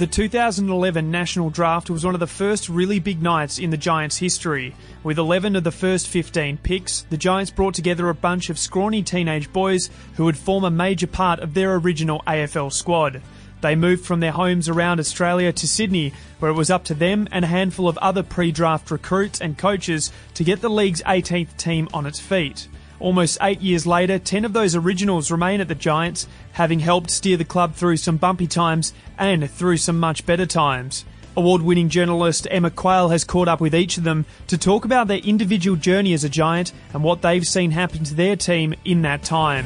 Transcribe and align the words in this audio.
The 0.00 0.06
2011 0.06 1.10
National 1.10 1.50
Draft 1.50 1.90
was 1.90 2.06
one 2.06 2.14
of 2.14 2.20
the 2.20 2.26
first 2.26 2.70
really 2.70 3.00
big 3.00 3.20
nights 3.20 3.58
in 3.58 3.68
the 3.68 3.76
Giants' 3.76 4.16
history. 4.16 4.74
With 5.02 5.18
11 5.18 5.56
of 5.56 5.62
the 5.62 5.70
first 5.70 6.08
15 6.08 6.56
picks, 6.56 7.02
the 7.10 7.18
Giants 7.18 7.50
brought 7.50 7.74
together 7.74 8.08
a 8.08 8.14
bunch 8.14 8.48
of 8.48 8.58
scrawny 8.58 9.02
teenage 9.02 9.52
boys 9.52 9.90
who 10.14 10.24
would 10.24 10.38
form 10.38 10.64
a 10.64 10.70
major 10.70 11.06
part 11.06 11.40
of 11.40 11.52
their 11.52 11.74
original 11.74 12.22
AFL 12.26 12.72
squad. 12.72 13.20
They 13.60 13.76
moved 13.76 14.06
from 14.06 14.20
their 14.20 14.32
homes 14.32 14.70
around 14.70 15.00
Australia 15.00 15.52
to 15.52 15.68
Sydney, 15.68 16.14
where 16.38 16.50
it 16.50 16.54
was 16.54 16.70
up 16.70 16.84
to 16.84 16.94
them 16.94 17.28
and 17.30 17.44
a 17.44 17.48
handful 17.48 17.86
of 17.86 17.98
other 17.98 18.22
pre 18.22 18.52
draft 18.52 18.90
recruits 18.90 19.38
and 19.38 19.58
coaches 19.58 20.10
to 20.32 20.44
get 20.44 20.62
the 20.62 20.70
league's 20.70 21.02
18th 21.02 21.58
team 21.58 21.90
on 21.92 22.06
its 22.06 22.18
feet. 22.18 22.68
Almost 23.00 23.38
eight 23.40 23.62
years 23.62 23.86
later, 23.86 24.18
10 24.18 24.44
of 24.44 24.52
those 24.52 24.76
originals 24.76 25.30
remain 25.30 25.62
at 25.62 25.68
the 25.68 25.74
Giants, 25.74 26.28
having 26.52 26.80
helped 26.80 27.10
steer 27.10 27.38
the 27.38 27.46
club 27.46 27.74
through 27.74 27.96
some 27.96 28.18
bumpy 28.18 28.46
times 28.46 28.92
and 29.18 29.50
through 29.50 29.78
some 29.78 29.98
much 29.98 30.26
better 30.26 30.44
times. 30.44 31.06
Award 31.34 31.62
winning 31.62 31.88
journalist 31.88 32.46
Emma 32.50 32.70
Quayle 32.70 33.08
has 33.08 33.24
caught 33.24 33.48
up 33.48 33.58
with 33.58 33.74
each 33.74 33.96
of 33.96 34.04
them 34.04 34.26
to 34.48 34.58
talk 34.58 34.84
about 34.84 35.08
their 35.08 35.18
individual 35.18 35.76
journey 35.76 36.12
as 36.12 36.24
a 36.24 36.28
Giant 36.28 36.72
and 36.92 37.02
what 37.02 37.22
they've 37.22 37.46
seen 37.46 37.70
happen 37.70 38.04
to 38.04 38.14
their 38.14 38.36
team 38.36 38.74
in 38.84 39.00
that 39.02 39.22
time. 39.22 39.64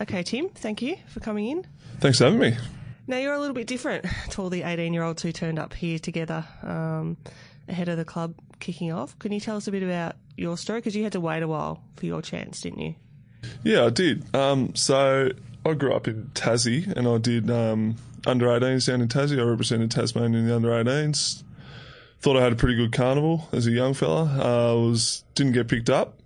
Okay, 0.00 0.22
Tim, 0.22 0.48
thank 0.48 0.80
you 0.80 0.96
for 1.08 1.20
coming 1.20 1.48
in. 1.48 1.66
Thanks 2.00 2.18
for 2.18 2.24
having 2.24 2.38
me. 2.40 2.56
Now, 3.06 3.18
you're 3.18 3.34
a 3.34 3.38
little 3.38 3.54
bit 3.54 3.66
different 3.66 4.06
to 4.30 4.42
all 4.42 4.50
the 4.50 4.62
18 4.62 4.92
year 4.92 5.02
olds 5.02 5.22
who 5.22 5.32
turned 5.32 5.58
up 5.58 5.74
here 5.74 5.98
together 5.98 6.44
um, 6.62 7.16
ahead 7.68 7.88
of 7.88 7.96
the 7.96 8.04
club 8.04 8.34
kicking 8.60 8.92
off. 8.92 9.18
Can 9.18 9.32
you 9.32 9.40
tell 9.40 9.56
us 9.56 9.66
a 9.66 9.72
bit 9.72 9.82
about 9.82 10.16
your 10.36 10.56
story? 10.56 10.80
Because 10.80 10.96
you 10.96 11.02
had 11.02 11.12
to 11.12 11.20
wait 11.20 11.42
a 11.42 11.48
while 11.48 11.82
for 11.96 12.06
your 12.06 12.22
chance, 12.22 12.60
didn't 12.60 12.80
you? 12.80 12.94
Yeah, 13.62 13.84
I 13.84 13.90
did. 13.90 14.34
Um, 14.34 14.74
so 14.74 15.30
I 15.66 15.74
grew 15.74 15.94
up 15.94 16.08
in 16.08 16.30
Tassie 16.34 16.90
and 16.94 17.06
I 17.06 17.18
did 17.18 17.50
um, 17.50 17.96
under 18.26 18.46
18s 18.46 18.86
down 18.86 19.02
in 19.02 19.08
Tassie. 19.08 19.38
I 19.38 19.42
represented 19.42 19.90
Tasmania 19.90 20.38
in 20.38 20.46
the 20.46 20.56
under 20.56 20.70
18s. 20.70 21.42
Thought 22.20 22.38
I 22.38 22.42
had 22.42 22.52
a 22.52 22.56
pretty 22.56 22.76
good 22.76 22.92
carnival 22.92 23.48
as 23.52 23.66
a 23.66 23.70
young 23.70 23.92
fella. 23.92 24.24
I 24.24 24.70
uh, 24.70 24.74
was 24.76 25.24
didn't 25.34 25.52
get 25.52 25.68
picked 25.68 25.90
up. 25.90 26.20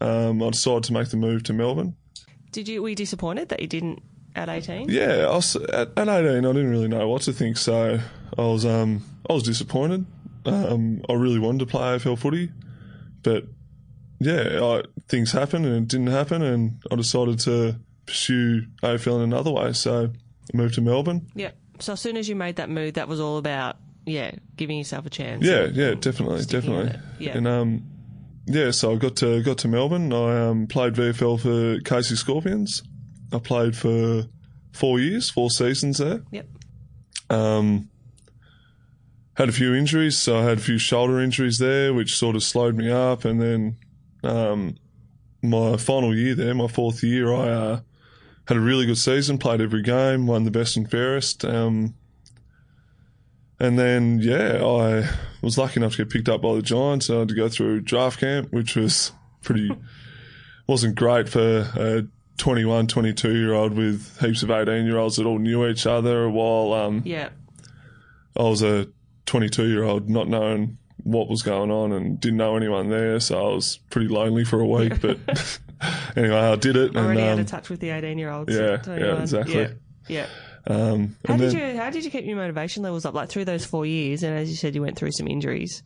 Um, 0.00 0.42
I 0.42 0.50
decided 0.50 0.84
to 0.84 0.92
make 0.92 1.08
the 1.08 1.16
move 1.16 1.44
to 1.44 1.52
Melbourne. 1.52 1.96
Did 2.52 2.68
you 2.68 2.82
were 2.82 2.90
you 2.90 2.94
disappointed 2.94 3.48
that 3.50 3.60
you 3.60 3.66
didn't 3.66 4.02
at 4.34 4.48
18? 4.48 4.88
Yeah, 4.88 5.26
I 5.28 5.34
was, 5.34 5.56
at, 5.56 5.92
at 5.96 6.08
18, 6.08 6.08
I 6.08 6.40
didn't 6.40 6.70
really 6.70 6.88
know 6.88 7.08
what 7.08 7.22
to 7.22 7.32
think, 7.32 7.56
so 7.56 7.98
I 8.38 8.42
was 8.42 8.64
um, 8.64 9.02
I 9.28 9.32
was 9.32 9.42
disappointed. 9.42 10.06
Um, 10.46 11.02
I 11.08 11.12
really 11.12 11.38
wanted 11.38 11.60
to 11.60 11.66
play 11.66 11.82
AFL 11.96 12.18
footy, 12.18 12.50
but 13.22 13.44
yeah, 14.20 14.60
I, 14.62 14.82
things 15.08 15.32
happened 15.32 15.66
and 15.66 15.76
it 15.76 15.88
didn't 15.88 16.08
happen, 16.08 16.42
and 16.42 16.82
I 16.90 16.96
decided 16.96 17.38
to 17.40 17.76
pursue 18.06 18.66
AFL 18.82 19.16
in 19.16 19.22
another 19.22 19.50
way. 19.50 19.72
So 19.72 20.04
I 20.04 20.56
moved 20.56 20.74
to 20.74 20.80
Melbourne. 20.80 21.26
Yeah. 21.34 21.50
So 21.78 21.94
as 21.94 22.00
soon 22.00 22.16
as 22.16 22.28
you 22.28 22.36
made 22.36 22.56
that 22.56 22.68
move, 22.68 22.94
that 22.94 23.08
was 23.08 23.20
all 23.20 23.38
about 23.38 23.76
yeah, 24.06 24.32
giving 24.56 24.78
yourself 24.78 25.06
a 25.06 25.10
chance. 25.10 25.44
Yeah, 25.44 25.66
yeah, 25.72 25.94
definitely, 25.94 26.44
definitely. 26.44 26.98
Yeah. 27.18 27.36
And 27.36 27.46
um, 27.46 27.82
yeah, 28.46 28.70
so 28.70 28.92
I 28.92 28.96
got 28.96 29.16
to 29.16 29.42
got 29.42 29.58
to 29.58 29.68
Melbourne. 29.68 30.12
I 30.12 30.48
um, 30.48 30.66
played 30.66 30.94
VFL 30.94 31.40
for 31.40 31.80
Casey 31.82 32.16
Scorpions. 32.16 32.82
I 33.32 33.38
played 33.38 33.76
for 33.76 34.24
four 34.72 34.98
years, 34.98 35.30
four 35.30 35.50
seasons 35.50 35.98
there. 35.98 36.22
Yep. 36.30 36.46
Um, 37.28 37.88
had 39.34 39.48
a 39.48 39.52
few 39.52 39.74
injuries, 39.74 40.18
so 40.18 40.38
I 40.38 40.42
had 40.42 40.58
a 40.58 40.60
few 40.60 40.78
shoulder 40.78 41.20
injuries 41.20 41.58
there, 41.58 41.94
which 41.94 42.16
sort 42.16 42.36
of 42.36 42.42
slowed 42.42 42.76
me 42.76 42.90
up. 42.90 43.24
And 43.24 43.40
then 43.40 43.76
um, 44.22 44.76
my 45.42 45.76
final 45.76 46.14
year 46.14 46.34
there, 46.34 46.54
my 46.54 46.66
fourth 46.66 47.02
year, 47.02 47.32
I 47.32 47.48
uh, 47.48 47.80
had 48.48 48.56
a 48.56 48.60
really 48.60 48.86
good 48.86 48.98
season, 48.98 49.38
played 49.38 49.60
every 49.60 49.82
game, 49.82 50.26
won 50.26 50.44
the 50.44 50.50
best 50.50 50.76
and 50.76 50.90
fairest. 50.90 51.44
Um, 51.44 51.94
and 53.58 53.78
then, 53.78 54.20
yeah, 54.20 54.64
I 54.64 55.08
was 55.42 55.56
lucky 55.58 55.80
enough 55.80 55.92
to 55.92 55.98
get 55.98 56.10
picked 56.10 56.28
up 56.28 56.42
by 56.42 56.54
the 56.54 56.62
Giants. 56.62 57.10
I 57.10 57.20
had 57.20 57.28
to 57.28 57.34
go 57.34 57.48
through 57.48 57.82
draft 57.82 58.20
camp, 58.20 58.52
which 58.52 58.74
was 58.74 59.12
pretty, 59.42 59.70
wasn't 60.66 60.96
great 60.96 61.28
for 61.28 61.70
a 61.76 62.06
21, 62.40 62.86
22 62.86 63.36
year 63.36 63.52
old 63.52 63.74
with 63.74 64.18
heaps 64.20 64.42
of 64.42 64.50
18 64.50 64.86
year 64.86 64.96
olds 64.96 65.16
that 65.16 65.26
all 65.26 65.38
knew 65.38 65.66
each 65.68 65.86
other 65.86 66.28
while 66.28 66.72
um, 66.72 67.02
Yeah. 67.04 67.28
I 68.36 68.42
was 68.44 68.62
a 68.62 68.88
22 69.26 69.68
year 69.68 69.84
old 69.84 70.08
not 70.08 70.26
knowing 70.26 70.78
what 71.04 71.28
was 71.28 71.42
going 71.42 71.70
on 71.70 71.92
and 71.92 72.18
didn't 72.18 72.38
know 72.38 72.56
anyone 72.56 72.88
there. 72.88 73.20
So 73.20 73.38
I 73.38 73.54
was 73.54 73.78
pretty 73.90 74.08
lonely 74.08 74.44
for 74.44 74.58
a 74.60 74.66
week. 74.66 75.00
But 75.00 75.18
anyway, 76.16 76.36
I 76.36 76.56
did 76.56 76.76
it. 76.76 76.96
Already 76.96 77.20
and, 77.20 77.28
out 77.28 77.34
um, 77.34 77.40
of 77.40 77.46
touch 77.46 77.68
with 77.68 77.80
the 77.80 77.90
18 77.90 78.18
year 78.18 78.30
olds. 78.30 78.54
yeah, 78.54 78.78
yeah, 78.86 79.20
exactly. 79.20 79.54
Yeah. 79.60 79.68
yeah. 80.08 80.26
um, 80.66 81.16
How 81.26 81.36
did 81.36 81.52
then- 81.52 81.74
you 81.74 81.78
how 81.80 81.90
did 81.90 82.04
you 82.04 82.10
keep 82.10 82.24
your 82.24 82.36
motivation 82.36 82.82
levels 82.82 83.04
up 83.04 83.14
like 83.14 83.28
through 83.28 83.44
those 83.44 83.64
four 83.66 83.84
years? 83.84 84.22
And 84.22 84.36
as 84.36 84.48
you 84.50 84.56
said, 84.56 84.74
you 84.74 84.82
went 84.82 84.96
through 84.96 85.12
some 85.12 85.28
injuries. 85.28 85.82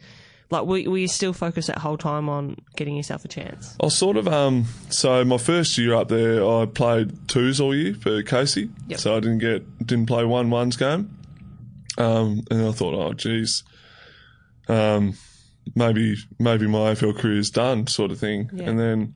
Like, 0.55 0.67
were, 0.67 0.91
were 0.91 0.99
you 0.99 1.09
still 1.09 1.33
focused 1.33 1.67
that 1.67 1.79
whole 1.79 1.99
time 1.99 2.29
on 2.29 2.57
getting 2.77 2.97
yourself 2.97 3.25
a 3.25 3.29
chance? 3.29 3.77
I 3.83 3.89
sort 3.89 4.17
of 4.17 4.29
um. 4.29 4.67
So 4.89 5.25
my 5.25 5.39
first 5.39 5.77
year 5.77 5.95
up 5.95 6.09
there, 6.09 6.47
I 6.47 6.67
played 6.67 7.29
twos 7.29 7.61
all 7.61 7.75
year 7.75 7.95
for 7.95 8.23
Casey. 8.23 8.71
Yep. 8.87 9.01
So 9.01 9.17
I 9.17 9.21
didn't 9.21 9.39
get 9.39 9.87
didn't 9.87 10.07
play 10.07 10.25
one 10.25 10.51
ones 10.51 10.77
game. 10.77 11.19
Um, 11.99 12.45
and 12.51 12.67
I 12.67 12.73
thought, 12.73 12.95
oh 12.95 13.13
geez, 13.13 13.65
um, 14.69 15.15
maybe 15.75 16.17
maybe 16.39 16.67
my 16.67 16.95
AFL 16.95 17.19
career 17.19 17.39
is 17.39 17.51
done, 17.51 17.87
sort 17.87 18.11
of 18.11 18.19
thing. 18.19 18.51
Yeah. 18.53 18.71
And 18.71 18.79
then 18.79 19.15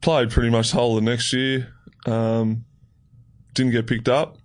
played 0.00 0.30
pretty 0.30 0.50
much 0.50 0.70
the 0.70 0.76
whole 0.76 0.96
the 0.96 1.00
next 1.00 1.32
year. 1.32 1.72
Um, 2.06 2.64
didn't 3.54 3.72
get 3.72 3.86
picked 3.86 4.08
up. 4.08 4.36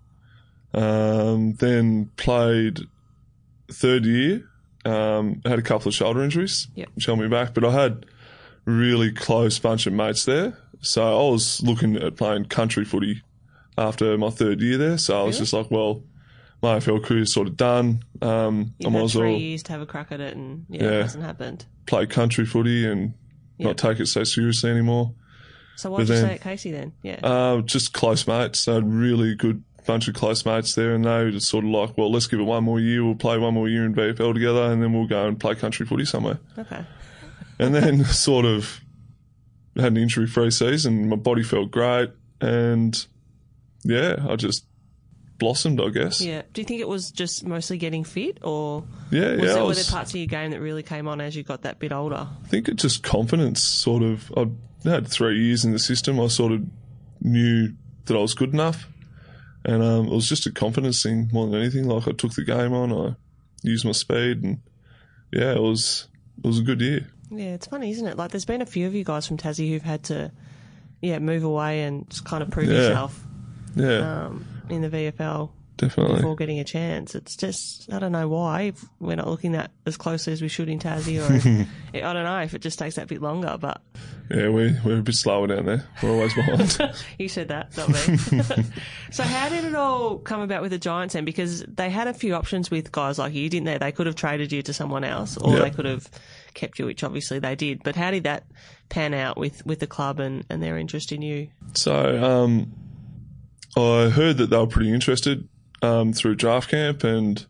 Um, 0.74 1.54
then 1.56 2.12
played 2.18 2.80
third 3.72 4.06
year. 4.06 4.48
Um, 4.86 5.42
had 5.46 5.58
a 5.60 5.64
couple 5.64 5.88
of 5.90 5.94
shoulder 5.96 6.24
injuries, 6.24 6.68
Yep. 6.76 6.90
which 6.96 7.06
held 7.08 7.20
me 7.20 7.28
back. 7.28 7.54
But 7.54 7.66
I 7.66 7.72
had 7.72 8.06
really 8.66 9.12
close 9.12 9.58
bunch 9.60 9.88
of 9.88 9.94
mates 9.94 10.26
there. 10.26 10.58
So 10.82 11.04
I 11.04 11.32
was 11.32 11.62
looking 11.64 11.96
at 11.96 12.16
playing 12.18 12.46
country 12.46 12.86
footy 12.86 13.22
after 13.78 14.18
my 14.18 14.30
third 14.30 14.62
year 14.62 14.78
there. 14.78 14.98
So 14.98 15.20
I 15.20 15.24
was 15.24 15.36
Really? 15.36 15.42
just 15.44 15.54
like, 15.54 15.72
well, 15.72 16.04
my 16.62 16.78
AFL 16.78 17.00
career 17.04 17.22
is 17.24 17.34
sort 17.34 17.48
of 17.48 17.58
done. 17.58 18.04
Um, 18.22 18.74
You 18.80 18.88
I 18.90 18.92
might 18.92 19.04
as 19.04 19.16
well 19.16 19.28
years 19.30 19.64
to 19.64 19.72
have 19.72 19.82
a 19.82 19.86
crack 19.86 20.12
at 20.12 20.20
it, 20.22 20.36
and 20.36 20.66
yeah, 20.70 20.84
Yeah. 20.84 20.90
it 21.00 21.02
hasn't 21.04 21.24
happened. 21.24 21.66
play 21.86 22.06
country 22.08 22.46
footy 22.46 22.86
and 22.88 23.14
Yep. 23.58 23.68
not 23.68 23.78
take 23.78 24.00
it 24.00 24.08
so 24.08 24.24
seriously 24.24 24.70
anymore. 24.72 25.14
So 25.78 25.92
what 25.92 26.00
did 26.00 26.10
you 26.10 26.16
say 26.22 26.34
at 26.36 26.42
Casey 26.42 26.72
then? 26.72 26.94
Yeah. 27.04 27.20
Uh, 27.22 27.62
just 27.62 27.94
close 27.94 28.26
mates. 28.28 28.60
So 28.62 28.80
really 28.80 29.36
good 29.36 29.64
bunch 29.86 30.08
of 30.08 30.16
close 30.16 30.46
mates 30.46 30.76
there, 30.76 30.94
and 30.94 31.06
they 31.06 31.24
were 31.24 31.32
just 31.32 31.48
sort 31.48 31.64
of 31.66 31.72
like, 31.72 31.98
well, 31.98 32.12
let's 32.12 32.28
give 32.28 32.40
it 32.40 32.44
one 32.44 32.64
more 32.64 32.80
year. 32.80 33.04
We'll 33.04 33.16
play 33.16 33.38
one 33.38 33.54
more 33.54 33.68
year 33.70 33.86
in 33.86 33.94
VFL 33.94 34.34
together, 34.34 34.64
and 34.72 34.82
then 34.82 34.94
we'll 34.94 35.08
go 35.08 35.28
and 35.28 35.40
play 35.40 35.56
country 35.56 35.86
footy 35.86 36.06
somewhere. 36.06 36.40
okay. 36.58 36.86
And 37.60 37.74
then 37.74 38.04
sort 38.06 38.46
of 38.46 38.82
had 39.78 39.88
an 39.92 39.98
injury 39.98 40.28
free 40.28 40.52
season. 40.52 41.10
My 41.10 41.16
body 41.16 41.44
felt 41.44 41.72
great, 41.72 42.12
and 42.42 43.06
yeah, 43.84 44.26
I 44.28 44.36
just 44.36 44.66
blossomed, 45.38 45.82
I 45.82 45.90
guess. 45.90 46.22
Yeah. 46.22 46.44
Do 46.54 46.62
you 46.62 46.66
think 46.66 46.80
it 46.82 46.88
was 46.88 47.12
just 47.12 47.46
mostly 47.46 47.78
getting 47.78 48.04
fit, 48.04 48.40
or 48.42 48.84
yeah. 49.12 49.32
was 49.36 49.40
yeah, 49.42 49.46
there, 49.48 49.58
I 49.58 49.62
were 49.62 49.68
was- 49.68 49.86
there 49.88 49.94
parts 49.94 50.12
of 50.12 50.16
your 50.18 50.28
game 50.28 50.52
that 50.52 50.62
really 50.62 50.84
came 50.84 51.08
on 51.08 51.22
as 51.22 51.36
you 51.36 51.44
got 51.44 51.62
that 51.64 51.80
bit 51.80 51.92
older? 51.92 52.28
I 52.44 52.48
think 52.48 52.68
it's 52.70 52.82
just 52.82 53.04
confidence, 53.04 53.62
sort 53.62 54.04
of. 54.04 54.32
I 54.38 54.48
had 54.90 55.08
three 55.08 55.40
years 55.44 55.66
in 55.66 55.72
the 55.72 55.80
system. 55.80 56.20
I 56.20 56.28
sort 56.28 56.52
of 56.54 56.64
knew 57.22 57.74
that 58.06 58.16
I 58.16 58.20
was 58.20 58.34
good 58.34 58.54
enough, 58.54 58.88
and 59.66 59.84
um, 59.84 60.06
it 60.08 60.12
was 60.14 60.30
just 60.30 60.46
a 60.46 60.52
confidence 60.52 61.04
thing 61.04 61.30
more 61.34 61.48
than 61.48 61.60
anything. 61.60 61.86
Like 61.88 62.08
I 62.08 62.12
took 62.12 62.34
the 62.34 62.44
game 62.46 62.72
on, 62.74 62.94
I 62.94 63.16
used 63.64 63.84
my 63.86 63.92
speed, 63.92 64.44
and 64.44 64.60
yeah, 65.34 65.54
it 65.54 65.62
was 65.62 66.08
it 66.44 66.48
was 66.48 66.60
a 66.60 66.64
good 66.64 66.80
year. 66.82 67.08
Yeah, 67.32 67.54
it's 67.56 67.68
funny, 67.68 67.90
isn't 67.92 68.06
it? 68.08 68.18
Like, 68.18 68.30
there's 68.32 68.46
been 68.46 68.62
a 68.62 68.66
few 68.68 68.86
of 68.88 68.94
you 68.94 69.04
guys 69.04 69.26
from 69.28 69.38
Tassie 69.38 69.70
who've 69.70 69.82
had 69.82 70.04
to, 70.06 70.32
yeah, 71.02 71.18
move 71.20 71.44
away 71.44 71.82
and 71.84 72.08
just 72.10 72.24
kind 72.24 72.44
of 72.44 72.52
prove 72.52 72.68
Yeah. 72.68 72.74
yourself 72.74 73.20
Yeah, 73.76 74.26
um, 74.28 74.46
in 74.70 74.82
the 74.84 74.90
VFL 74.90 75.50
definitely. 75.78 76.18
before 76.18 76.36
getting 76.36 76.60
a 76.60 76.64
chance. 76.64 77.16
It's 77.16 77.36
just, 77.36 77.92
I 77.92 77.98
don't 77.98 78.12
know 78.12 78.28
why 78.30 78.62
if 78.64 78.86
we're 79.00 79.16
not 79.16 79.28
looking 79.28 79.54
that 79.54 79.72
as 79.88 79.98
closely 79.98 80.34
as 80.34 80.42
we 80.44 80.48
should 80.50 80.70
in 80.70 80.78
Tassie, 80.80 81.18
or 81.20 81.34
if, 81.34 81.46
I 82.06 82.14
don't 82.14 82.24
know 82.26 82.40
if 82.42 82.54
it 82.54 82.62
just 82.62 82.78
takes 82.78 82.96
that 82.96 83.08
bit 83.08 83.22
longer. 83.24 83.58
But 83.60 83.82
Yeah, 84.30 84.50
we 84.50 84.76
we're 84.84 85.00
a 85.00 85.02
bit 85.04 85.14
slower 85.16 85.46
down 85.46 85.66
there. 85.66 85.88
We're 86.02 86.10
always 86.10 86.34
behind. 86.34 86.80
you 87.20 87.30
said 87.30 87.50
that, 87.50 87.78
not 87.78 87.90
me. 87.90 88.64
so, 89.12 89.22
how 89.24 89.50
did 89.50 89.66
it 89.66 89.76
all 89.76 90.18
come 90.18 90.42
about 90.42 90.64
with 90.64 90.72
the 90.72 90.80
Giants 90.80 91.14
then? 91.14 91.26
Because 91.26 91.62
they 91.68 91.92
had 91.92 92.08
a 92.08 92.14
few 92.14 92.34
options 92.34 92.72
with 92.72 92.92
guys 92.92 93.20
like 93.20 93.34
you, 93.34 93.50
didn't 93.50 93.66
they? 93.66 93.78
They 93.78 93.92
could 93.92 94.08
have 94.08 94.16
traded 94.16 94.52
you 94.52 94.64
to 94.64 94.74
someone 94.74 95.04
else, 95.04 95.38
or 95.38 95.54
Yeah. 95.54 95.60
they 95.62 95.70
could 95.70 95.86
have 95.86 96.10
kept 96.56 96.80
you, 96.80 96.86
which 96.86 97.04
obviously 97.04 97.38
they 97.38 97.54
did. 97.56 97.84
But 97.84 97.96
how 97.96 98.10
did 98.10 98.24
that 98.24 98.46
pan 98.90 99.14
out 99.14 99.38
with, 99.38 99.64
with 99.66 99.80
the 99.80 99.88
club 99.88 100.20
and, 100.20 100.44
and 100.50 100.62
their 100.64 100.78
interest 100.78 101.12
in 101.12 101.22
you? 101.22 101.50
So 101.76 102.24
um, 102.24 102.74
I 103.78 104.10
heard 104.10 104.38
that 104.38 104.50
they 104.50 104.58
were 104.58 104.66
pretty 104.66 104.92
interested 104.92 105.48
um, 105.84 106.14
through 106.14 106.34
draft 106.36 106.70
camp, 106.72 107.04
and 107.04 107.46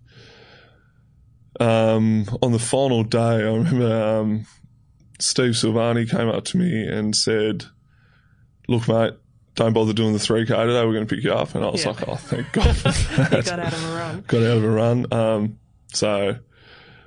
um, 1.60 2.26
on 2.42 2.52
the 2.52 2.60
final 2.60 3.04
day, 3.06 3.20
I 3.20 3.54
remember 3.54 4.20
um, 4.20 4.46
Steve 5.20 5.52
Silvagni 5.54 6.10
came 6.10 6.30
up 6.30 6.46
to 6.46 6.58
me 6.58 6.86
and 6.88 7.16
said, 7.16 7.66
"Look, 8.68 8.88
mate, 8.88 9.14
don't 9.56 9.74
bother 9.74 9.94
doing 9.94 10.14
the 10.14 10.20
three 10.20 10.46
k 10.46 10.54
today. 10.54 10.86
We're 10.86 10.94
going 10.94 11.08
to 11.08 11.16
pick 11.16 11.24
you 11.24 11.34
up." 11.34 11.56
And 11.56 11.64
I 11.64 11.70
was 11.70 11.84
Yeah. 11.84 11.92
like, 11.92 12.08
"Oh, 12.08 12.16
thank 12.16 12.52
God 12.52 12.76
for 12.76 12.90
You 13.24 13.30
that." 13.30 13.46
got 13.46 13.60
out 13.60 13.74
of 13.74 13.84
a 13.92 13.96
run. 13.96 14.24
got 14.28 14.42
out 14.44 14.58
of 14.58 14.64
a 14.64 14.70
run. 14.70 15.14
Um, 15.14 15.60
so 15.94 16.38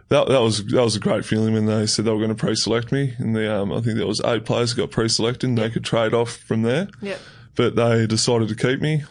that 0.08 0.28
that 0.28 0.40
was 0.40 0.64
that 0.66 0.82
was 0.82 0.96
a 0.96 1.00
great 1.00 1.24
feeling 1.24 1.52
when 1.52 1.66
they 1.66 1.86
said 1.86 2.04
they 2.06 2.10
were 2.10 2.16
going 2.18 2.28
to 2.30 2.34
pre-select 2.34 2.92
me. 2.92 3.14
And 3.18 3.36
the 3.36 3.54
um, 3.54 3.72
I 3.72 3.80
think 3.80 3.98
there 3.98 4.06
was 4.06 4.20
eight 4.24 4.44
players 4.46 4.72
who 4.72 4.82
got 4.82 4.90
pre-selected, 4.90 5.46
and 5.48 5.58
they 5.58 5.68
could 5.70 5.84
trade 5.84 6.14
off 6.14 6.30
from 6.36 6.62
there. 6.62 6.88
Yep. 7.02 7.20
But 7.56 7.76
they 7.76 8.06
decided 8.06 8.48
to 8.48 8.54
keep 8.54 8.80
me, 8.80 9.02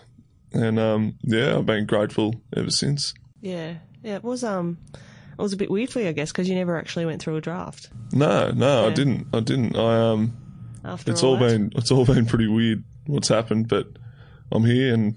and 0.53 0.79
um, 0.79 1.15
yeah, 1.21 1.57
I've 1.57 1.65
been 1.65 1.85
grateful 1.85 2.41
ever 2.55 2.71
since. 2.71 3.13
Yeah. 3.41 3.75
Yeah. 4.03 4.15
It 4.15 4.23
was 4.23 4.43
um, 4.43 4.77
it 5.37 5.41
was 5.41 5.53
a 5.53 5.57
bit 5.57 5.69
weird 5.69 5.89
for 5.89 5.99
you, 5.99 6.07
I 6.09 6.11
guess, 6.13 6.31
because 6.31 6.49
you 6.49 6.55
never 6.55 6.77
actually 6.77 7.05
went 7.05 7.21
through 7.21 7.35
a 7.35 7.41
draft. 7.41 7.89
No, 8.11 8.51
no, 8.51 8.87
I 8.87 8.93
didn't. 8.93 9.27
I 9.33 9.39
didn't. 9.39 9.75
I 9.75 10.09
um, 10.11 10.35
After 10.83 11.11
it's 11.11 11.23
all, 11.23 11.33
all 11.33 11.39
been 11.39 11.71
it's 11.75 11.91
all 11.91 12.05
been 12.05 12.25
pretty 12.25 12.47
weird 12.47 12.83
what's 13.05 13.27
happened, 13.27 13.67
but 13.67 13.87
I'm 14.51 14.65
here 14.65 14.93
and 14.93 15.15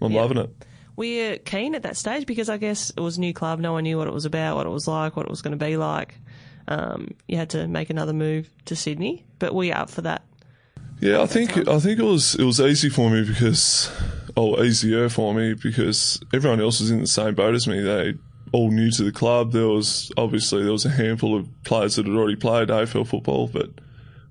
I'm 0.00 0.12
Yeah. 0.12 0.20
loving 0.22 0.38
it. 0.38 0.50
Were 0.96 1.04
you 1.04 1.38
keen 1.38 1.74
at 1.74 1.82
that 1.82 1.96
stage? 1.96 2.26
Because 2.26 2.48
I 2.48 2.56
guess 2.56 2.90
it 2.90 3.00
was 3.00 3.18
a 3.18 3.20
new 3.20 3.32
club. 3.32 3.60
No 3.60 3.72
one 3.72 3.84
knew 3.84 3.96
what 3.98 4.08
it 4.08 4.12
was 4.12 4.24
about, 4.24 4.56
what 4.56 4.66
it 4.66 4.70
was 4.70 4.88
like, 4.88 5.16
what 5.16 5.26
it 5.26 5.30
was 5.30 5.42
going 5.42 5.56
to 5.56 5.64
be 5.64 5.76
like. 5.76 6.16
Um, 6.66 7.14
you 7.28 7.36
had 7.36 7.50
to 7.50 7.66
make 7.68 7.88
another 7.88 8.12
move 8.12 8.50
to 8.66 8.74
Sydney, 8.76 9.24
but 9.38 9.54
were 9.54 9.64
you 9.64 9.72
up 9.72 9.90
for 9.90 10.02
that? 10.02 10.22
Yeah, 11.00 11.22
I 11.22 11.26
think 11.26 11.68
I 11.68 11.78
think 11.78 12.00
it 12.00 12.04
was 12.04 12.34
it 12.34 12.44
was 12.44 12.60
easy 12.60 12.88
for 12.88 13.08
me 13.10 13.22
because, 13.22 13.90
oh, 14.36 14.60
easier 14.62 15.08
for 15.08 15.32
me 15.32 15.54
because 15.54 16.20
everyone 16.34 16.60
else 16.60 16.80
was 16.80 16.90
in 16.90 17.00
the 17.00 17.06
same 17.06 17.34
boat 17.34 17.54
as 17.54 17.68
me. 17.68 17.80
They 17.80 18.14
all 18.52 18.70
new 18.70 18.90
to 18.92 19.02
the 19.04 19.12
club. 19.12 19.52
There 19.52 19.68
was 19.68 20.10
obviously 20.16 20.62
there 20.62 20.72
was 20.72 20.84
a 20.84 20.90
handful 20.90 21.36
of 21.36 21.48
players 21.64 21.96
that 21.96 22.06
had 22.06 22.14
already 22.14 22.36
played 22.36 22.68
AFL 22.68 23.06
football, 23.06 23.48
but 23.48 23.70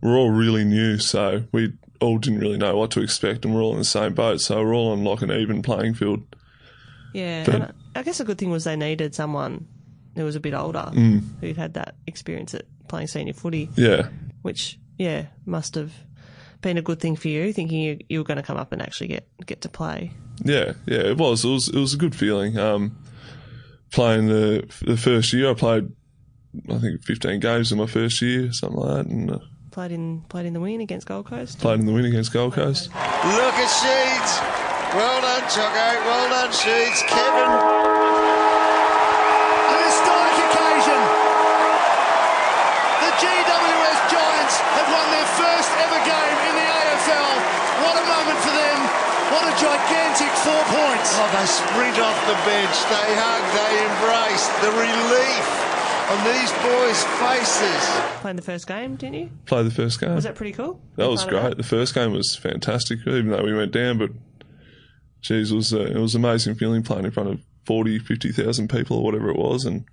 we're 0.02 0.18
all 0.18 0.32
really 0.32 0.64
new, 0.66 0.98
so 1.00 1.44
we 1.52 1.74
all 2.00 2.18
didn't 2.20 2.40
really 2.40 2.58
know 2.58 2.78
what 2.78 2.92
to 2.92 3.02
expect, 3.02 3.46
and 3.46 3.54
we're 3.56 3.62
all 3.64 3.74
in 3.74 3.80
the 3.80 3.84
same 3.86 4.14
boat. 4.14 4.40
So 4.42 4.62
we're 4.64 4.76
all 4.76 4.92
on 4.92 5.04
like 5.04 5.22
an 5.22 5.32
even 5.32 5.62
playing 5.62 5.96
field. 5.96 6.24
Yeah, 7.14 7.44
But- 7.46 7.56
and 7.56 7.74
I- 7.96 8.04
guess 8.04 8.20
a 8.20 8.24
good 8.26 8.38
thing 8.38 8.52
was 8.52 8.64
they 8.66 8.76
needed 8.76 9.16
someone 9.16 9.66
who 10.16 10.24
was 10.24 10.36
a 10.36 10.40
bit 10.40 10.54
older, 10.54 10.90
Mm. 10.94 11.24
who'd 11.42 11.58
had 11.58 11.74
that 11.76 11.96
experience 12.06 12.54
at 12.54 12.64
playing 12.88 13.08
senior 13.08 13.34
footy, 13.34 13.70
Yeah, 13.76 14.10
which 14.44 14.80
yeah 14.98 15.28
must 15.46 15.76
have 15.76 15.92
been 16.62 16.78
a 16.78 16.82
good 16.82 17.00
thing 17.00 17.16
for 17.16 17.28
you, 17.28 17.54
thinking 17.54 17.80
you, 17.80 18.00
you 18.10 18.20
were 18.20 18.24
going 18.26 18.38
to 18.38 18.44
come 18.44 18.58
up 18.58 18.72
and 18.72 18.82
actually 18.82 19.08
get 19.08 19.28
get 19.46 19.62
to 19.62 19.70
play. 19.70 20.12
yeah, 20.44 20.74
yeah. 20.86 21.00
It 21.00 21.18
was. 21.18 21.44
It 21.46 21.50
was. 21.50 21.68
It 21.70 21.76
was 21.80 21.94
a 21.94 21.98
good 21.98 22.14
feeling. 22.16 22.58
Um, 22.60 22.96
playing 23.92 24.28
the 24.28 24.66
the 24.86 24.98
first 24.98 25.34
year, 25.34 25.50
I 25.52 25.54
played. 25.54 25.92
I 26.70 26.78
think 26.80 27.04
15 27.04 27.40
games 27.40 27.72
in 27.72 27.78
my 27.78 27.86
first 27.86 28.20
year, 28.22 28.52
something 28.52 28.80
like 28.80 28.96
that, 28.96 29.06
and 29.12 29.32
uh, 29.32 29.40
Played 29.72 29.92
in 29.92 30.22
played 30.30 30.46
in 30.48 30.54
the 30.54 30.60
win 30.60 30.82
against 30.82 31.06
Gold 31.06 31.28
Coast. 31.28 31.60
played 31.60 31.80
in 31.80 31.86
the 31.86 31.94
win 31.94 32.06
against 32.06 32.34
Gold 32.34 32.54
Coast. 32.54 32.88
Look 32.90 32.96
at 32.96 33.70
Sheeds. 33.70 34.96
Well 34.96 35.22
done, 35.22 35.50
Choco. 35.50 36.06
Well 36.08 36.30
done, 36.30 36.52
Sheeds. 36.52 37.06
Kevin. 37.08 37.97
Gigantic 49.60 50.30
four 50.46 50.64
points. 50.70 51.10
Oh, 51.18 51.30
they 51.34 51.46
sprint 51.46 51.98
off 52.00 52.18
the 52.28 52.38
bench. 52.46 52.76
They 52.94 53.10
hug. 53.18 53.44
They 53.58 53.74
embrace. 53.90 54.46
The 54.62 54.72
relief 54.72 55.48
on 56.10 56.24
these 56.24 56.52
boys' 56.64 57.04
faces. 57.20 58.22
Playing 58.22 58.36
the 58.38 58.42
first 58.42 58.68
game, 58.68 58.96
didn't 58.96 59.16
you? 59.16 59.30
Play 59.46 59.64
the 59.64 59.72
first 59.72 60.00
game. 60.00 60.14
Was 60.16 60.24
that 60.26 60.36
pretty 60.36 60.54
cool? 60.54 60.80
That 60.96 61.10
was 61.10 61.24
Part 61.24 61.34
of 61.34 61.42
great. 61.42 61.58
The 61.58 61.64
first 61.64 61.94
game 61.96 62.14
was 62.14 62.36
fantastic, 62.36 63.00
even 63.06 63.30
though 63.30 63.44
we 63.44 63.54
went 63.56 63.72
down. 63.72 63.98
But 63.98 64.12
geez, 65.22 65.52
it 65.52 65.56
was 65.56 65.74
uh, 65.74 65.80
it 65.80 65.98
was 65.98 66.16
an 66.16 66.24
amazing 66.24 66.56
feeling 66.56 66.84
playing 66.84 67.06
in 67.06 67.12
front 67.12 67.30
of 67.30 67.40
40, 67.66 68.00
50,000 68.00 68.70
people 68.70 68.98
or 68.98 69.04
whatever 69.04 69.30
it 69.30 69.38
was, 69.38 69.66
and 69.66 69.86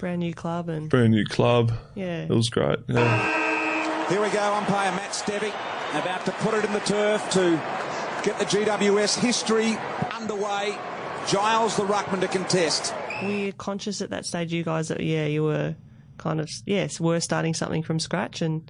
Brand 0.00 0.18
new 0.18 0.34
club 0.34 0.68
and 0.68 0.90
brand 0.90 1.12
new 1.12 1.24
club. 1.24 1.72
yeah. 1.94 2.22
It 2.24 2.30
was 2.30 2.48
great. 2.50 2.78
Yeah. 2.88 4.08
Here 4.08 4.20
we 4.20 4.30
go, 4.30 4.54
umpire 4.54 4.90
Matt 4.92 5.10
Stevic 5.12 5.54
about 5.92 6.24
to 6.24 6.32
put 6.32 6.54
it 6.54 6.64
in 6.64 6.72
the 6.72 6.80
turf 6.80 7.30
to 7.30 7.56
get 8.22 8.38
the 8.38 8.44
GWS 8.44 9.18
history 9.18 9.76
underway. 10.12 10.76
Giles 11.28 11.76
the 11.76 11.84
ruckman 11.84 12.20
to 12.20 12.28
contest. 12.28 12.92
Were 13.22 13.30
you 13.30 13.52
conscious 13.52 14.00
at 14.00 14.10
that 14.10 14.24
stage, 14.26 14.52
you 14.52 14.64
guys, 14.64 14.88
that 14.88 15.00
yeah, 15.00 15.26
you 15.26 15.44
were 15.44 15.76
kind 16.18 16.40
of 16.40 16.48
yes, 16.66 17.00
were 17.00 17.20
starting 17.20 17.54
something 17.54 17.82
from 17.84 18.00
scratch 18.00 18.42
and 18.42 18.68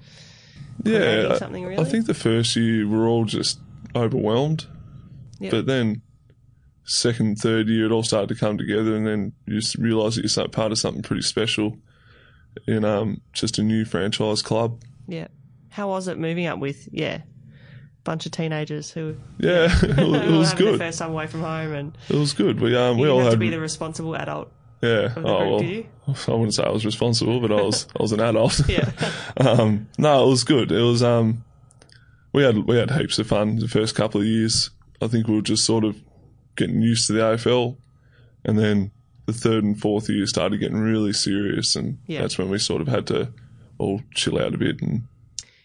creating 0.85 1.27
Yeah, 1.27 1.33
I- 1.35 1.39
something 1.39 1.79
I 1.79 1.85
think 1.85 2.07
the 2.07 2.15
first 2.15 2.55
year 2.57 2.87
we 2.87 2.95
were 2.97 3.07
all 3.07 3.25
just 3.25 3.59
overwhelmed, 3.97 4.67
Yep. 5.41 5.51
but 5.51 5.67
then 5.67 6.03
second, 6.85 7.37
third 7.39 7.69
year 7.69 7.87
it 7.87 7.93
all 7.93 8.03
started 8.03 8.29
to 8.29 8.35
come 8.35 8.59
together, 8.59 8.95
and 8.95 9.07
then 9.07 9.33
you 9.47 9.59
just 9.61 9.77
realise 9.77 10.17
that 10.17 10.25
you're 10.37 10.49
part 10.49 10.73
of 10.73 10.79
something 10.79 11.03
pretty 11.03 11.23
special 11.23 11.79
in 12.67 12.85
um, 12.85 13.21
just 13.33 13.59
a 13.59 13.63
new 13.63 13.85
franchise 13.87 14.43
club. 14.43 14.83
yeah. 15.09 15.29
How 15.71 15.89
was 15.89 16.07
it 16.07 16.19
moving 16.19 16.45
up 16.45 16.59
with 16.59 16.87
yeah, 16.93 17.23
bunch 18.05 18.27
of 18.27 18.33
teenagers 18.33 18.91
who 18.91 19.15
Yeah, 19.39 19.65
it 19.83 19.97
was, 19.97 19.99
it 19.99 20.31
was 20.31 20.51
having 20.51 20.65
their 20.65 20.73
good. 20.75 20.79
first 20.79 20.99
time 20.99 21.11
away 21.11 21.27
from 21.27 21.41
home 21.43 21.73
and 21.73 21.99
It 22.09 22.17
was 22.17 22.33
good. 22.33 22.61
We 22.61 22.77
um, 22.77 22.97
you 22.99 23.05
we 23.05 23.09
all 23.11 23.21
had 23.21 23.31
to 23.33 23.37
be 23.37 23.51
the 23.51 23.61
responsible 23.61 24.15
adult. 24.17 24.51
yeah. 24.83 25.09
the 25.09 25.21
Oh 25.25 25.39
group, 25.39 25.51
well, 25.51 25.63
you? 25.63 25.87
I 26.29 26.31
wouldn't 26.33 26.55
say 26.55 26.65
I 26.65 26.71
was 26.71 26.85
responsible, 26.85 27.41
but 27.41 27.53
I 27.53 27.63
was 27.63 27.87
I 27.99 28.03
was 28.03 28.13
an 28.13 28.21
adult. 28.21 28.69
Yeah. 28.69 28.91
um, 29.37 29.89
no, 29.99 30.25
it 30.25 30.29
was 30.29 30.45
good. 30.45 30.73
It 30.73 30.83
was 30.83 31.03
um, 31.03 31.45
we 32.33 32.43
had 32.43 32.57
we 32.67 32.77
had 32.77 32.91
heaps 32.91 33.19
of 33.19 33.27
fun 33.29 33.57
the 33.57 33.69
first 33.69 33.95
couple 33.95 34.21
of 34.21 34.27
years. 34.27 34.71
I 35.01 35.07
think 35.09 35.27
we 35.29 35.35
were 35.37 35.43
just 35.43 35.65
sort 35.65 35.85
of 35.85 35.97
getting 36.57 36.81
used 36.83 37.07
to 37.07 37.13
the 37.13 37.21
AFL, 37.21 37.77
and 38.45 38.59
then 38.59 38.91
the 39.27 39.33
third 39.33 39.63
and 39.65 39.79
fourth 39.81 40.09
year 40.09 40.27
started 40.27 40.59
getting 40.59 40.79
really 40.81 41.13
serious, 41.13 41.77
and 41.77 41.99
Yeah. 42.09 42.21
that's 42.23 42.37
when 42.39 42.51
we 42.51 42.59
sort 42.59 42.83
of 42.83 42.89
had 42.89 43.07
to 43.09 43.33
all 43.79 44.01
chill 44.15 44.39
out 44.41 44.55
a 44.55 44.59
bit. 44.59 44.81
And 44.83 45.03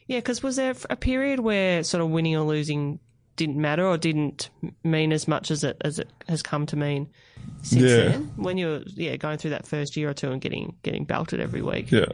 Yeah, 0.07 0.19
because 0.19 0.42
was 0.42 0.56
there 0.56 0.74
a 0.89 0.95
period 0.95 1.39
where 1.42 1.83
sort 1.83 2.01
of 2.04 2.09
winning 2.09 2.36
or 2.36 2.45
losing 2.45 3.00
didn't 3.36 3.57
matter 3.57 3.86
or 3.86 3.98
didn't 3.98 4.50
mean 4.83 5.12
as 5.12 5.27
much 5.27 5.51
as 5.51 5.63
it 5.63 5.77
as 5.81 6.00
it 6.00 6.09
has 6.27 6.42
come 6.42 6.65
to 6.68 6.75
mean 6.75 7.09
since 7.62 7.83
Yeah. 7.83 8.07
then? 8.09 8.31
When 8.38 8.57
you're 8.57 8.81
yeah 8.95 9.15
going 9.18 9.38
through 9.38 9.51
that 9.51 9.68
first 9.68 9.95
year 9.98 10.09
or 10.09 10.13
two 10.13 10.31
and 10.31 10.42
getting 10.42 10.76
getting 10.83 11.04
belted 11.06 11.40
every 11.40 11.61
week, 11.61 11.92
yeah, 11.92 12.06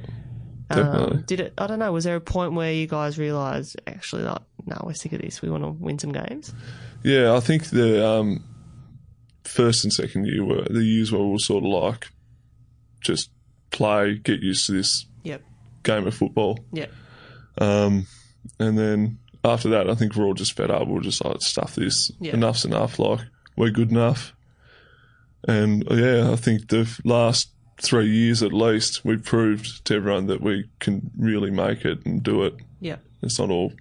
definitely. 0.70 1.18
um, 1.18 1.24
did 1.28 1.40
it? 1.40 1.54
I 1.58 1.68
don't 1.68 1.80
know. 1.80 1.92
Was 1.94 2.04
there 2.04 2.16
a 2.16 2.22
point 2.22 2.54
where 2.54 2.74
you 2.74 2.88
guys 2.88 3.18
realised 3.18 3.76
actually 3.88 4.24
like 4.24 4.42
no, 4.66 4.82
we're 4.84 4.94
sick 4.94 5.14
of 5.14 5.22
this. 5.22 5.42
We 5.42 5.50
want 5.50 5.64
to 5.64 5.70
win 5.72 6.00
some 6.00 6.12
games. 6.12 6.54
Yeah, 7.04 7.36
I 7.36 7.42
think 7.42 7.66
the 7.70 8.06
um, 8.08 8.44
first 9.44 9.84
and 9.84 9.92
second 9.94 10.26
year 10.26 10.44
were 10.44 10.64
the 10.64 10.84
years 10.84 11.12
where 11.12 11.22
we 11.22 11.32
were 11.32 11.40
sort 11.40 11.64
of 11.64 11.70
like 11.70 12.08
just 13.02 13.30
play, 13.72 14.16
get 14.16 14.40
used 14.42 14.66
to 14.68 14.72
this 14.74 15.06
Yep. 15.24 15.42
game 15.84 16.08
of 16.08 16.14
football. 16.16 16.60
Yep. 16.74 16.92
Um, 17.58 18.08
and 18.60 18.78
then 18.78 19.20
after 19.44 19.70
that, 19.70 19.90
I 19.90 19.96
think 19.96 20.16
we're 20.16 20.26
all 20.26 20.34
just 20.34 20.56
fed 20.56 20.72
up. 20.72 20.88
We're 20.88 21.02
just 21.02 21.24
like, 21.24 21.42
stuff 21.42 21.76
this. 21.76 22.12
Yeah. 22.20 22.34
Enough's 22.34 22.66
enough. 22.66 23.00
Like, 23.00 23.20
we're 23.56 23.70
good 23.72 23.92
enough. 23.92 24.34
And 25.48 25.84
yeah, 25.90 26.32
I 26.32 26.36
think 26.36 26.70
the 26.70 26.90
last 27.04 27.50
three 27.82 28.10
years 28.10 28.42
at 28.44 28.54
least, 28.54 29.04
we've 29.04 29.24
proved 29.24 29.84
to 29.86 29.96
everyone 29.96 30.28
that 30.28 30.42
we 30.42 30.70
can 30.80 31.12
really 31.18 31.52
make 31.52 31.84
it 31.86 32.06
and 32.06 32.24
do 32.24 32.44
it. 32.44 32.56
Yeah. 32.80 32.98
It's 33.22 33.40
not 33.40 33.50
all, 33.50 33.74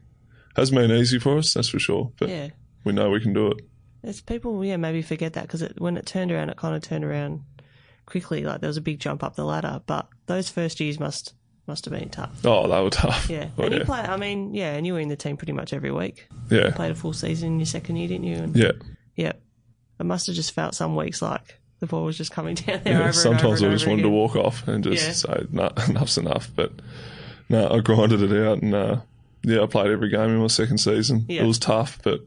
hasn't 0.56 0.76
been 0.76 0.90
easy 0.90 1.18
for 1.18 1.38
us, 1.38 1.54
that's 1.54 1.68
for 1.68 1.78
sure. 1.78 2.10
But 2.18 2.28
Yeah. 2.30 2.48
we 2.84 2.92
know 2.92 3.10
we 3.10 3.20
can 3.20 3.32
do 3.32 3.48
it. 3.48 3.60
It's 4.02 4.20
people, 4.20 4.64
yeah, 4.64 4.76
maybe 4.76 5.02
forget 5.02 5.34
that 5.34 5.42
because 5.42 5.62
it, 5.62 5.80
when 5.80 5.96
it 5.96 6.06
turned 6.06 6.32
around, 6.32 6.50
it 6.50 6.56
kind 6.56 6.74
of 6.74 6.82
turned 6.82 7.04
around 7.04 7.42
quickly. 8.06 8.42
Like 8.42 8.60
there 8.60 8.68
was 8.68 8.76
a 8.76 8.80
big 8.82 8.98
jump 8.98 9.22
up 9.22 9.36
the 9.36 9.44
ladder, 9.44 9.80
but 9.86 10.08
those 10.26 10.48
first 10.48 10.80
years 10.80 10.98
must 10.98 11.34
must 11.66 11.84
have 11.84 11.94
been 11.94 12.08
tough. 12.08 12.44
Oh, 12.44 12.66
they 12.68 12.82
were 12.82 12.90
tough. 12.90 13.28
Yeah, 13.30 13.48
and 13.58 13.72
you 13.72 13.78
yeah. 13.80 13.84
play. 13.84 14.00
I 14.00 14.16
mean, 14.16 14.52
yeah, 14.54 14.72
and 14.74 14.86
you 14.86 14.94
were 14.94 15.00
in 15.00 15.08
the 15.08 15.16
team 15.16 15.36
pretty 15.36 15.52
much 15.52 15.72
every 15.72 15.90
week. 15.92 16.28
yeah. 16.50 16.70
Played 16.70 16.90
a 16.92 16.94
full 16.94 17.12
season 17.12 17.48
in 17.54 17.58
your 17.60 17.66
second 17.66 17.96
year, 17.96 18.08
didn't 18.08 18.24
you? 18.26 18.36
And, 18.36 18.56
Yeah. 18.56 18.72
yeah. 19.16 19.32
It 20.00 20.04
must 20.06 20.26
have 20.26 20.34
just 20.36 20.52
felt 20.52 20.74
some 20.74 20.96
weeks 20.96 21.22
like 21.22 21.60
the 21.80 21.86
ball 21.86 22.04
was 22.04 22.16
just 22.18 22.32
coming 22.32 22.54
down 22.56 22.80
there. 22.84 23.00
yeah. 23.00 23.10
Sometimes 23.12 23.62
I 23.62 23.70
just 23.70 23.86
wanted 23.86 24.02
to 24.02 24.08
walk 24.10 24.34
off 24.36 24.66
and 24.66 24.82
just 24.82 25.04
Yeah. 25.06 25.12
say, 25.34 25.46
nah, 25.50 25.70
enough's 25.88 26.18
enough. 26.18 26.50
But 26.54 26.72
no, 27.48 27.68
I 27.70 27.78
grinded 27.80 28.22
it 28.22 28.46
out 28.46 28.62
and 28.62 28.74
uh, 28.74 28.96
yeah, 29.44 29.62
I 29.62 29.66
played 29.66 29.90
every 29.90 30.08
game 30.10 30.30
in 30.30 30.38
my 30.38 30.46
second 30.48 30.78
season. 30.78 31.26
Yeah. 31.28 31.42
It 31.42 31.46
was 31.46 31.58
tough, 31.58 31.98
but 32.02 32.20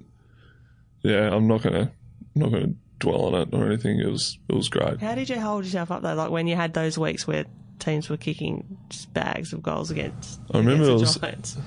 yeah, 1.04 1.34
I'm 1.34 1.48
not 1.48 1.62
gonna 1.62 1.92
not 2.36 2.52
gonna 2.52 2.74
dwell 3.00 3.26
on 3.36 3.42
it 3.42 3.50
or 3.54 3.66
anything. 3.66 4.00
It 4.00 4.10
was 4.10 4.38
it 4.50 4.56
was 4.56 4.70
great. 4.70 5.00
How 5.02 5.16
did 5.16 5.30
you 5.30 5.40
hold 5.40 5.66
yourself 5.66 5.92
up 5.92 6.02
though? 6.02 6.14
Like 6.16 6.32
when 6.32 6.48
you 6.48 6.56
had 6.56 6.74
those 6.74 6.98
weeks 6.98 7.28
where 7.28 7.46
teams 7.80 8.10
were 8.10 8.18
kicking 8.18 8.78
just 8.90 9.14
bags 9.14 9.54
of 9.54 9.62
goals 9.62 9.92
against. 9.92 10.40
I 10.54 10.60
remember 10.60 10.84
against 10.96 11.18
it 11.18 11.22
was-. 11.22 11.58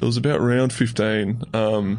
It 0.00 0.04
was 0.04 0.16
about 0.16 0.40
round 0.40 0.72
15. 0.72 1.42
Um, 1.54 1.98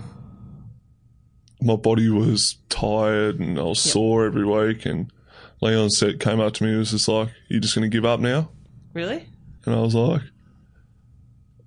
my 1.61 1.75
body 1.75 2.09
was 2.09 2.57
tired 2.69 3.39
and 3.39 3.59
I 3.59 3.63
was 3.63 3.81
sore 3.81 4.25
every 4.25 4.45
week. 4.45 4.85
And 4.85 5.11
Leon 5.61 5.89
said, 5.89 6.19
came 6.19 6.39
up 6.39 6.53
to 6.53 6.63
me 6.63 6.69
and 6.69 6.79
was 6.79 6.91
just 6.91 7.07
like, 7.07 7.29
"You 7.49 7.59
just 7.59 7.75
going 7.75 7.89
to 7.89 7.95
give 7.95 8.05
up 8.05 8.19
now?" 8.19 8.49
Really? 8.93 9.27
And 9.65 9.75
I 9.75 9.79
was 9.81 9.93
like, 9.95 10.21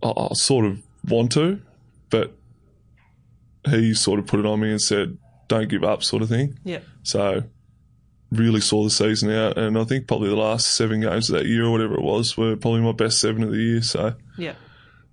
I, 0.03 0.11
I 0.17 0.33
sort 0.33 0.65
of 0.65 0.83
want 1.07 1.33
to, 1.33 1.61
but 2.11 2.35
he 3.69 3.93
sort 3.95 4.19
of 4.19 4.27
put 4.27 4.41
it 4.41 4.47
on 4.47 4.61
me 4.61 4.71
and 4.71 4.81
said, 4.81 5.19
"Don't 5.49 5.69
give 5.69 5.85
up," 5.85 6.03
sort 6.03 6.23
of 6.23 6.31
thing. 6.31 6.59
Yeah. 6.65 6.81
So 7.03 7.45
really 8.33 8.61
saw 8.61 8.83
the 8.83 8.91
season 8.91 9.31
out, 9.31 9.59
and 9.59 9.79
I 9.79 9.85
think 9.85 10.07
probably 10.09 10.29
the 10.31 10.37
last 10.37 10.75
seven 10.75 11.01
games 11.01 11.29
of 11.31 11.37
that 11.37 11.47
year 11.47 11.65
or 11.67 11.71
whatever 11.71 11.95
it 11.95 12.03
was 12.03 12.37
were 12.37 12.57
probably 12.57 12.81
my 12.81 12.93
best 12.93 13.21
seven 13.21 13.43
of 13.43 13.51
the 13.51 13.59
year. 13.59 13.83
So 13.83 14.15
yeah, 14.39 14.55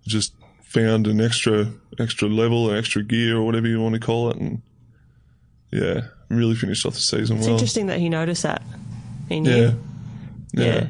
just 0.08 0.34
found 0.64 1.06
an 1.08 1.20
extra 1.22 1.72
extra 2.00 2.28
level, 2.30 2.72
an 2.72 2.78
extra 2.78 3.04
gear, 3.04 3.38
or 3.38 3.46
whatever 3.46 3.68
you 3.68 3.80
want 3.82 3.94
to 3.96 4.00
call 4.00 4.30
it, 4.32 4.38
and 4.38 4.62
yeah, 5.72 6.02
really 6.30 6.56
finished 6.56 6.86
off 6.86 6.94
the 6.94 7.00
season 7.00 7.38
It's 7.38 7.46
well. 7.46 7.56
interesting 7.56 7.88
that 7.88 8.00
he 8.00 8.10
noticed 8.10 8.44
that 8.44 8.62
in 9.30 9.46
Yeah, 9.46 9.56
you. 9.56 9.80
yeah. 10.54 10.64
Yeah. 10.64 10.88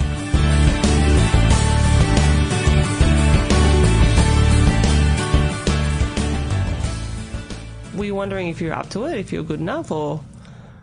Wondering 8.45 8.55
if 8.55 8.61
you're 8.61 8.73
up 8.73 8.89
to 8.91 9.05
it, 9.05 9.17
if 9.17 9.31
you're 9.31 9.43
good 9.43 9.59
enough, 9.59 9.91
or 9.91 10.23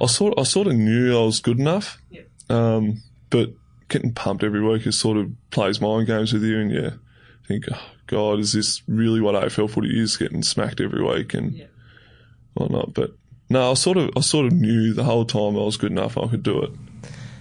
I 0.01 0.07
sort 0.07 0.35
I 0.39 0.43
sort 0.43 0.67
of 0.67 0.75
knew 0.75 1.17
I 1.17 1.25
was 1.25 1.41
good 1.41 1.59
enough, 1.59 1.99
um, 2.49 3.03
but 3.31 3.51
getting 3.89 4.13
pumped 4.13 4.43
every 4.43 4.63
week 4.63 4.87
is 4.87 4.99
sort 4.99 5.17
of 5.17 5.31
plays 5.51 5.81
mind 5.81 6.07
games 6.07 6.33
with 6.33 6.43
you, 6.43 6.61
and 6.61 6.71
you 6.71 6.93
think, 7.47 7.65
oh, 7.73 7.83
God, 8.07 8.41
is 8.41 8.53
this 8.53 8.83
really 8.89 9.21
what 9.21 9.35
AFL 9.35 9.71
footy 9.71 10.01
is? 10.01 10.17
Getting 10.17 10.43
smacked 10.43 10.81
every 10.81 11.03
week 11.03 11.35
and 11.35 11.67
whatnot. 12.55 12.95
But 12.95 13.13
no, 13.49 13.71
I 13.71 13.75
sort 13.75 13.97
of 13.97 14.11
I 14.17 14.21
sort 14.21 14.47
of 14.47 14.53
knew 14.53 14.93
the 14.95 15.05
whole 15.05 15.25
time 15.25 15.57
I 15.57 15.63
was 15.63 15.77
good 15.77 15.93
enough. 15.93 16.19
I 16.19 16.27
could 16.27 16.43
do 16.43 16.63
it. 16.63 16.71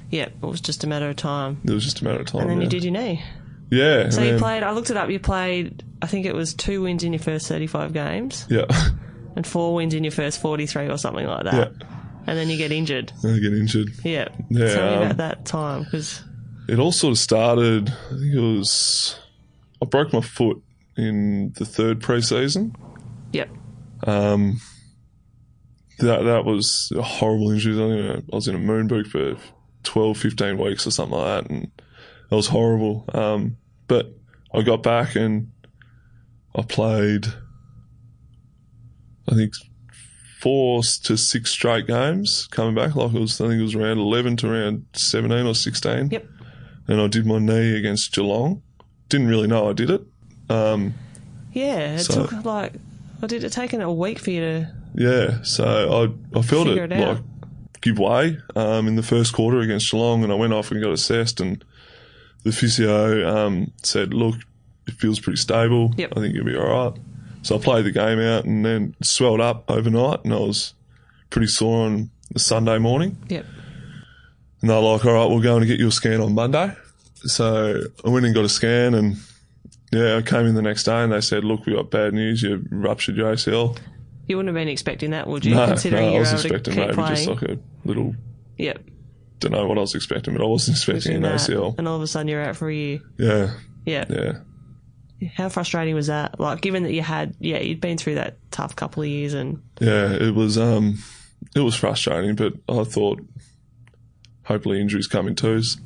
yeah, 0.10 0.26
it 0.26 0.42
was 0.42 0.62
just 0.62 0.84
a 0.84 0.88
matter 0.88 1.10
of 1.10 1.16
time. 1.16 1.62
It 1.64 1.72
was 1.72 1.84
just 1.84 2.02
a 2.02 2.04
matter 2.04 2.20
of 2.20 2.28
time. 2.28 2.42
And 2.42 2.50
then 2.50 2.58
yeah. 2.58 2.64
you 2.66 2.70
did 2.70 2.84
your 2.84 2.94
knee. 2.94 3.24
yeah. 3.70 4.10
So 4.10 4.22
and 4.22 4.32
you 4.32 4.38
played. 4.38 4.64
I 4.64 4.72
looked 4.72 4.90
it 4.90 4.98
up. 4.98 5.10
You 5.10 5.20
played. 5.20 5.84
I 6.02 6.08
think 6.08 6.26
it 6.26 6.34
was 6.34 6.54
two 6.54 6.82
wins 6.82 7.04
in 7.04 7.14
your 7.14 7.22
first 7.22 7.48
35 7.48 7.94
games 7.94 8.48
Yeah. 8.50 8.66
and 9.36 9.46
four 9.46 9.74
wins 9.76 9.94
in 9.94 10.04
your 10.04 10.12
first 10.12 10.42
43 10.42 10.88
or 10.90 10.98
something 10.98 11.26
like 11.26 11.44
that. 11.46 11.54
yeah. 11.54 11.88
And 12.28 12.38
then 12.38 12.50
you 12.50 12.58
get 12.58 12.72
injured. 12.72 13.12
I 13.24 13.38
get 13.40 13.54
injured. 13.54 13.90
Yeah. 14.04 14.28
Yeah, 14.50 14.74
Tell 14.76 14.90
me 14.90 14.96
um, 14.98 15.02
about 15.04 15.18
that 15.18 15.46
time 15.46 15.84
because 15.84 16.22
It 16.68 16.78
all 16.80 16.92
sort 16.92 17.12
of 17.14 17.18
started. 17.18 17.90
I 17.90 18.10
think 18.10 18.34
it 18.36 18.40
was. 18.40 19.20
I 19.82 19.86
broke 19.86 20.14
my 20.14 20.22
foot 20.22 20.62
in 20.98 21.52
the 21.58 21.66
third 21.66 22.00
preseason. 22.00 22.76
yep. 23.34 23.50
Um, 24.06 24.60
that 26.00 26.24
that 26.24 26.46
was 26.46 26.92
a 26.96 27.02
horrible 27.02 27.52
injury. 27.52 27.80
I, 28.10 28.16
I 28.18 28.36
was 28.36 28.48
in 28.48 28.56
a 28.56 28.60
moon 28.60 28.88
boot 28.88 29.08
for 29.08 29.36
12, 29.84 30.18
15 30.18 30.58
weeks 30.58 30.86
or 30.86 30.92
something 30.92 31.18
like 31.18 31.44
that, 31.44 31.52
and 31.52 31.64
it 32.30 32.36
was 32.36 32.48
horrible. 32.48 33.06
Um, 33.14 33.58
but 33.88 34.14
I 34.54 34.62
got 34.62 34.84
back 34.84 35.16
and 35.16 35.52
I 36.56 36.62
played, 36.64 37.26
I 39.32 39.36
think, 39.36 39.54
four 40.40 40.82
to 41.04 41.16
six 41.18 41.52
straight 41.52 41.88
games 41.88 42.48
coming 42.52 42.74
back. 42.76 42.96
Like 42.96 43.14
it 43.14 43.20
was, 43.20 43.40
I 43.40 43.48
think 43.48 43.60
it 43.60 43.64
was 43.64 43.76
around 43.76 44.00
11 44.00 44.38
to 44.38 44.52
around 44.52 44.86
17 44.94 45.46
or 45.46 45.54
16. 45.56 46.10
Yep. 46.12 46.26
And 46.88 47.00
I 47.00 47.08
did 47.08 47.26
my 47.26 47.38
knee 47.40 47.78
against 47.78 48.14
Geelong. 48.14 48.62
Didn't 49.10 49.28
really 49.28 49.48
know 49.48 49.70
I 49.70 49.74
did 49.74 49.90
it. 49.92 50.02
Um, 50.50 50.94
Yeah. 51.54 51.96
It 51.96 52.00
So- 52.00 52.26
took 52.26 52.44
like. 52.46 52.74
What 53.20 53.30
did 53.30 53.44
it 53.44 53.52
take 53.52 53.72
a 53.74 53.92
week 53.94 54.18
for 54.18 54.32
you 54.32 54.42
to? 54.42 54.74
Yeah, 54.96 55.44
so 55.44 55.64
I 56.34 56.40
I 56.40 56.42
felt 56.42 56.68
it, 56.68 56.92
it 56.92 57.00
like 57.08 57.20
give 57.82 58.00
way 58.00 58.40
um, 58.56 58.88
in 58.88 58.96
the 58.96 59.04
first 59.04 59.32
quarter 59.32 59.60
against 59.60 59.92
Geelong, 59.92 60.24
and 60.24 60.32
I 60.34 60.36
went 60.36 60.54
off 60.54 60.72
and 60.72 60.82
got 60.82 60.92
assessed, 60.92 61.40
and 61.40 61.64
the 62.44 62.52
physio 62.52 63.30
um, 63.46 63.72
said, 63.84 64.12
"Look, 64.12 64.38
it 64.88 64.96
feels 64.96 65.20
pretty 65.20 65.38
stable. 65.38 65.94
Yep. 65.98 66.14
I 66.18 66.20
think 66.20 66.34
you'll 66.34 66.46
be 66.46 66.56
all 66.58 66.90
right." 66.90 67.00
So 67.44 67.56
I 67.56 67.60
played 67.60 67.86
the 67.86 67.92
game 67.92 68.20
out, 68.20 68.46
and 68.46 68.64
then 68.66 68.96
swelled 69.02 69.42
up 69.42 69.70
overnight, 69.70 70.24
and 70.24 70.34
I 70.34 70.38
was 70.40 70.74
pretty 71.30 71.48
sore 71.48 71.86
on 71.86 72.12
the 72.32 72.40
Sunday 72.40 72.78
morning. 72.78 73.18
Yep. 73.30 73.46
And 74.62 74.70
they're 74.70 74.80
like, 74.80 75.04
"All 75.06 75.14
right, 75.14 75.30
we're 75.30 75.42
going 75.42 75.62
to 75.62 75.68
get 75.68 75.80
you 75.80 75.88
a 75.88 75.92
scan 75.92 76.22
on 76.22 76.36
Monday." 76.36 76.72
So 77.24 77.82
I 78.06 78.10
went 78.10 78.26
and 78.26 78.36
got 78.36 78.46
a 78.46 78.50
scan, 78.50 78.94
and 78.94 79.16
yeah, 79.92 80.18
I 80.18 80.22
came 80.22 80.46
in 80.46 80.56
the 80.56 80.62
next 80.62 80.84
day, 80.84 81.04
and 81.04 81.12
they 81.12 81.22
said, 81.22 81.44
"Look, 81.44 81.66
we 81.66 81.74
got 81.74 81.90
bad 81.90 82.14
news. 82.14 82.44
You 82.44 82.64
ruptured 82.70 83.16
your 83.18 83.34
ACL." 83.34 83.78
You 84.28 84.38
wouldn't 84.38 84.56
have 84.56 84.62
been 84.62 84.70
expecting 84.72 85.12
that, 85.12 85.28
would 85.28 85.44
you? 85.44 85.56
No, 85.56 85.66
Considering 85.68 86.12
no, 86.12 86.16
I 86.18 86.20
was 86.20 86.32
expecting 86.32 86.76
maybe 86.76 86.94
playing. 86.94 87.16
just 87.16 87.28
like 87.28 87.42
a 87.42 87.58
little. 87.86 88.16
yep. 88.58 88.82
Don't 89.40 89.52
know 89.54 89.66
what 89.66 89.78
I 89.80 89.82
was 89.82 89.96
expecting, 89.96 90.36
but 90.36 90.44
I 90.44 90.46
wasn't 90.46 90.78
expecting 90.78 91.16
an 91.16 91.24
That, 91.24 91.36
ACL. 91.40 91.76
And 91.80 91.88
all 91.88 91.96
of 91.96 92.02
a 92.04 92.08
sudden 92.08 92.28
you're 92.28 92.42
out 92.44 92.56
for 92.56 92.70
a 92.70 92.74
year. 92.76 93.00
Yeah, 93.18 93.50
Yeah. 93.86 94.06
yeah, 94.08 94.34
How 95.36 95.50
frustrating 95.50 95.96
was 95.96 96.08
that? 96.08 96.40
Like, 96.40 96.62
given 96.62 96.84
that 96.84 96.94
you 96.94 97.02
had, 97.02 97.36
yeah, 97.40 97.60
you'd 97.60 97.82
been 97.82 97.98
through 97.98 98.16
that 98.16 98.38
tough 98.52 98.76
couple 98.76 99.04
of 99.04 99.10
years, 99.10 99.34
and 99.34 99.62
yeah. 99.80 100.12
It 100.12 100.34
was 100.34 100.58
um, 100.58 100.98
it 101.56 101.60
was 101.60 101.76
frustrating, 101.76 102.36
but 102.36 102.54
I 102.68 102.84
thought 102.84 103.22
hopefully 104.44 104.82
injuries 104.82 105.08
come 105.08 105.28
in 105.28 105.36
twos, 105.36 105.78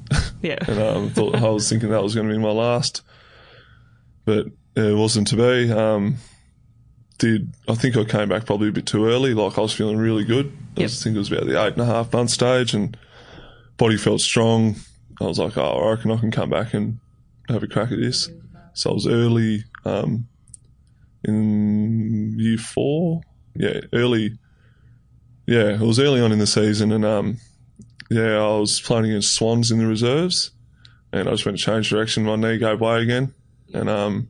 yeah, 0.41 0.57
and 0.67 0.79
um, 0.79 1.09
thought 1.09 1.35
I 1.35 1.49
was 1.49 1.69
thinking 1.69 1.89
that 1.89 2.01
was 2.03 2.15
going 2.15 2.27
to 2.27 2.33
be 2.33 2.39
my 2.39 2.51
last, 2.51 3.01
but 4.25 4.47
it 4.75 4.95
wasn't 4.95 5.27
to 5.27 5.35
be. 5.35 5.71
Um, 5.71 6.17
did 7.17 7.53
I 7.67 7.75
think 7.75 7.95
I 7.95 8.03
came 8.03 8.29
back 8.29 8.45
probably 8.45 8.69
a 8.69 8.71
bit 8.73 8.85
too 8.85 9.05
early? 9.05 9.33
Like 9.33 9.57
I 9.57 9.61
was 9.61 9.73
feeling 9.73 9.97
really 9.97 10.25
good. 10.25 10.47
I 10.77 10.81
was, 10.81 10.93
Yep. 10.93 11.01
I 11.01 11.03
think 11.03 11.15
it 11.15 11.19
was 11.19 11.31
about 11.31 11.45
the 11.47 11.61
eight 11.61 11.73
and 11.73 11.81
a 11.81 11.85
half 11.85 12.11
month 12.13 12.29
stage, 12.29 12.73
and 12.73 12.97
body 13.77 13.97
felt 13.97 14.21
strong. 14.21 14.75
I 15.21 15.25
was 15.25 15.39
like, 15.39 15.57
oh, 15.57 15.77
I 15.77 15.91
reckon 15.91 16.11
I 16.11 16.17
can 16.17 16.31
come 16.31 16.49
back 16.49 16.73
and 16.73 16.99
have 17.47 17.63
a 17.63 17.67
crack 17.67 17.91
at 17.91 17.99
this. 17.99 18.29
So 18.75 18.91
I 18.91 18.93
was 18.93 19.07
early 19.07 19.63
um, 19.85 20.27
in 21.23 22.37
year 22.39 22.57
four. 22.57 23.21
Yeah, 23.55 23.81
early. 23.93 24.37
Yeah, 25.47 25.69
it 25.73 25.79
was 25.79 25.99
early 25.99 26.21
on 26.21 26.31
in 26.31 26.39
the 26.39 26.47
season, 26.47 26.91
and 26.91 27.05
um, 27.05 27.37
yeah, 28.09 28.37
I 28.37 28.57
was 28.59 28.81
playing 28.81 29.05
against 29.05 29.33
Swans 29.35 29.71
in 29.71 29.77
the 29.79 29.85
reserves, 29.87 30.51
and 31.13 31.27
I 31.27 31.31
just 31.31 31.45
went 31.45 31.57
to 31.57 31.63
change 31.63 31.89
direction. 31.89 32.23
My 32.23 32.35
knee 32.35 32.57
gave 32.57 32.81
way 32.81 33.01
again, 33.01 33.33
and 33.73 33.87
um, 33.89 34.27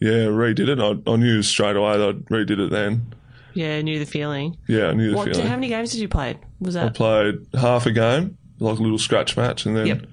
yeah, 0.00 0.24
redid 0.26 0.68
it. 0.68 0.78
I, 0.80 1.10
I 1.10 1.16
knew 1.16 1.42
straight 1.42 1.76
away 1.76 1.98
that 1.98 2.08
I 2.08 2.12
redid 2.32 2.58
it 2.66 2.70
then. 2.70 3.14
Yeah, 3.54 3.80
knew 3.82 3.98
the 3.98 4.06
feeling. 4.06 4.56
Yeah, 4.68 4.88
I 4.88 4.92
knew 4.94 5.10
the 5.10 5.16
What? 5.16 5.28
feeling. 5.28 5.46
How 5.46 5.54
many 5.56 5.68
games 5.68 5.90
did 5.92 6.00
you 6.00 6.08
play? 6.08 6.38
Was 6.60 6.74
that 6.74 6.86
I 6.86 6.88
played 6.90 7.34
half 7.54 7.86
a 7.86 7.92
game, 7.92 8.38
like 8.58 8.78
a 8.78 8.82
little 8.82 8.98
scratch 8.98 9.36
match, 9.36 9.66
and 9.66 9.76
then 9.76 9.86
Yep. 9.86 10.06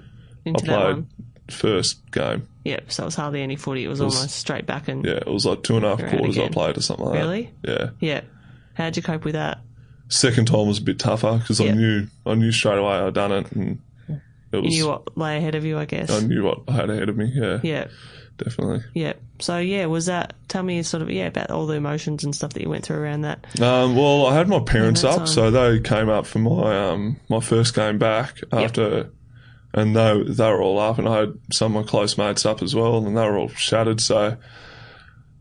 I 0.47 0.51
played 0.53 0.69
one? 0.95 1.07
First 1.49 2.09
game. 2.11 2.47
Yep. 2.63 2.91
So 2.91 3.03
it 3.03 3.05
was 3.05 3.15
hardly 3.15 3.41
any 3.41 3.55
footy. 3.55 3.83
It 3.83 3.87
was, 3.87 4.01
was- 4.01 4.15
almost 4.15 4.35
straight 4.35 4.65
back 4.65 4.87
and 4.87 5.05
Yeah, 5.05 5.13
it 5.17 5.27
was 5.27 5.45
like 5.45 5.63
two 5.63 5.75
and 5.77 5.85
a 5.85 5.95
half 5.95 6.09
quarters 6.09 6.37
I 6.37 6.49
played 6.49 6.77
or 6.77 6.81
something 6.81 7.05
like 7.05 7.19
Really? 7.19 7.51
that. 7.63 7.93
Yeah. 7.99 8.11
yeah. 8.13 8.21
How'd 8.73 8.97
you 8.97 9.03
cope 9.03 9.23
with 9.23 9.33
that? 9.33 9.59
Second 10.09 10.47
time 10.47 10.67
was 10.67 10.79
a 10.79 10.81
bit 10.83 10.99
tougher 10.99 11.37
because 11.39 11.59
Yeah. 11.59 11.71
I 11.71 11.73
knew 11.75 12.07
I 12.25 12.35
knew 12.35 12.51
straight 12.51 12.77
away 12.77 12.93
I'd 12.93 13.13
done 13.13 13.31
it, 13.31 13.51
and 13.53 13.79
it 14.07 14.19
You 14.51 14.61
was 14.61 14.73
knew 14.73 14.87
what 14.87 15.17
lay 15.17 15.37
ahead 15.37 15.55
of 15.55 15.65
you, 15.65 15.77
I 15.79 15.85
guess. 15.85 16.11
I 16.11 16.19
knew 16.19 16.43
what 16.43 16.59
I 16.67 16.73
had 16.73 16.89
ahead 16.89 17.09
of 17.09 17.17
me. 17.17 17.31
Yeah, 17.33 17.59
yeah. 17.63 17.87
definitely. 18.37 18.83
Yeah. 18.93 19.13
So 19.39 19.57
yeah, 19.57 19.85
was 19.87 20.05
that? 20.05 20.33
Tell 20.47 20.61
me 20.63 20.81
sort 20.83 21.01
of 21.01 21.09
yeah 21.09 21.25
about 21.27 21.49
all 21.51 21.65
the 21.65 21.73
emotions 21.75 22.23
and 22.23 22.35
stuff 22.35 22.53
that 22.53 22.61
you 22.61 22.69
went 22.69 22.83
through 22.85 22.97
around 22.97 23.21
that. 23.21 23.45
Um, 23.61 23.95
well, 23.95 24.27
I 24.27 24.35
had 24.35 24.47
my 24.47 24.59
parents 24.59 25.03
up, 25.03 25.17
time. 25.17 25.27
so 25.27 25.49
they 25.51 25.79
came 25.79 26.09
up 26.09 26.25
for 26.27 26.39
my 26.39 26.89
um, 26.89 27.17
my 27.29 27.39
first 27.39 27.73
game 27.73 27.97
back 27.97 28.41
after, 28.51 29.09
and 29.75 29.93
they 29.93 30.23
they 30.23 30.49
were 30.49 30.61
all 30.61 30.79
up, 30.79 30.97
and 30.97 31.07
I 31.07 31.19
had 31.19 31.33
some 31.51 31.75
of 31.75 31.83
my 31.83 31.87
close 31.89 32.17
mates 32.17 32.45
up 32.45 32.63
as 32.63 32.73
well, 32.73 32.97
and 33.05 33.15
they 33.15 33.21
were 33.21 33.37
all 33.37 33.49
shattered. 33.49 33.99
So 33.99 34.37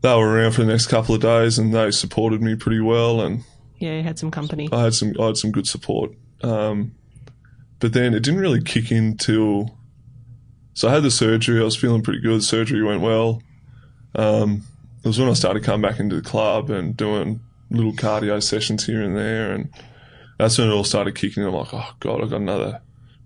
they 0.01 0.15
were 0.15 0.29
around 0.29 0.51
for 0.51 0.61
the 0.61 0.67
next 0.67 0.87
couple 0.87 1.15
of 1.15 1.21
days, 1.21 1.57
and 1.57 1.73
they 1.73 1.89
supported 1.91 2.41
me 2.41 2.55
pretty 2.55 2.81
well, 2.81 3.21
and 3.21 3.43
Yeah, 3.79 3.95
you 3.95 4.03
had 4.03 4.19
some 4.19 4.31
company. 4.31 4.67
I 4.71 4.83
had 4.83 4.93
some 4.93 5.13
I 5.19 5.27
had 5.27 5.37
some 5.37 5.51
good 5.51 5.67
support. 5.67 6.11
Um, 6.43 6.93
but 7.79 7.93
then 7.93 8.13
it 8.13 8.23
didn't 8.23 8.41
really 8.41 8.61
kick 8.61 8.91
in 8.91 9.15
till. 9.17 9.77
So 10.73 10.89
I 10.89 10.93
had 10.93 11.03
the 11.03 11.11
surgery. 11.11 11.61
I 11.61 11.63
was 11.63 11.77
feeling 11.77 12.03
pretty 12.03 12.19
good. 12.19 12.39
The 12.39 12.43
surgery 12.43 12.83
went 12.83 13.01
well. 13.01 13.41
Um, 14.15 14.63
it 15.01 15.07
was 15.07 15.17
when 15.17 15.29
I 15.29 15.33
started 15.33 15.63
coming 15.63 15.89
back 15.89 15.99
into 16.01 16.17
the 16.17 16.21
club 16.21 16.69
and 16.69 16.97
doing 16.97 17.39
little 17.69 17.93
cardio 17.93 18.43
sessions 18.43 18.85
here 18.85 19.01
and 19.01 19.15
there, 19.15 19.53
and 19.53 19.69
that's 20.37 20.57
when 20.57 20.69
it 20.69 20.73
all 20.73 20.83
started 20.83 21.15
kicking. 21.15 21.43
I'm 21.43 21.53
like, 21.53 21.73
oh 21.73 21.91
god, 22.01 22.21
I've 22.21 22.31
got 22.31 22.41
another 22.41 22.81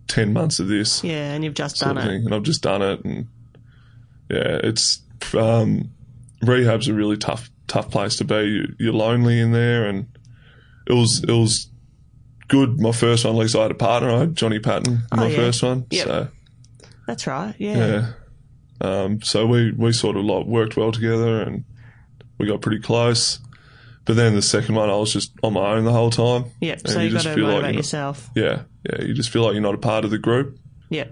ten 0.09 0.33
months 0.33 0.59
of 0.59 0.67
this 0.67 1.01
Yeah, 1.03 1.31
and 1.33 1.43
you've 1.45 1.53
just 1.53 1.79
done 1.79 1.97
it. 1.97 2.05
and 2.07 2.33
I've 2.33 2.43
just 2.43 2.61
done 2.61 2.81
it, 2.81 3.05
and 3.05 3.27
yeah, 4.29 4.59
it's 4.63 5.01
um, 5.37 5.89
rehab's 6.41 6.87
a 6.89 6.93
really 6.93 7.15
tough 7.17 7.49
tough 7.67 7.89
place 7.89 8.17
to 8.17 8.25
be. 8.25 8.35
You, 8.35 8.75
you're 8.79 8.93
lonely 8.93 9.39
in 9.39 9.51
there, 9.53 9.87
and 9.87 10.07
it 10.87 10.93
was 10.93 11.23
it 11.23 11.31
was 11.31 11.67
good. 12.47 12.79
My 12.81 12.91
first 12.91 13.23
one, 13.25 13.35
at 13.35 13.39
least 13.39 13.55
I 13.55 13.61
had 13.61 13.71
a 13.71 13.75
partner. 13.75 14.09
I 14.09 14.19
had 14.19 14.35
Johnny 14.35 14.59
Patton, 14.59 15.03
my 15.15 15.23
Oh, 15.23 15.27
yeah. 15.27 15.35
first 15.37 15.63
one. 15.63 15.85
Yep. 15.91 16.07
So 16.07 16.27
That's 17.07 17.25
right. 17.27 17.53
Yeah. 17.57 17.77
yeah, 17.77 18.11
um, 19.03 19.21
so 19.21 19.45
we 19.45 19.71
we 19.71 19.91
sort 19.93 20.17
of 20.17 20.25
like 20.25 20.45
worked 20.45 20.75
well 20.77 20.91
together, 20.91 21.41
and 21.41 21.63
we 22.37 22.47
got 22.47 22.61
pretty 22.61 22.79
close. 22.81 23.39
But 24.09 24.15
then 24.15 24.33
the 24.33 24.41
second 24.41 24.73
one, 24.73 24.89
I 24.89 24.95
was 24.95 25.13
just 25.13 25.31
on 25.43 25.53
my 25.53 25.69
own 25.73 25.85
the 25.85 25.91
whole 25.91 26.09
time. 26.09 26.45
Yeah, 26.61 26.77
So 26.83 26.99
you, 26.99 27.09
got 27.11 27.13
just 27.21 27.25
to 27.27 27.35
feel 27.35 27.43
like 27.43 27.51
motivate 27.57 27.75
not- 27.75 27.77
yourself. 27.77 28.27
Yeah, 28.35 28.63
yeah. 28.89 29.03
You 29.05 29.13
just 29.13 29.29
feel 29.29 29.43
like 29.43 29.53
you're 29.53 29.61
not 29.61 29.75
a 29.75 29.77
part 29.77 30.03
of 30.03 30.09
the 30.09 30.17
group. 30.17 30.57
Yeah. 30.89 31.05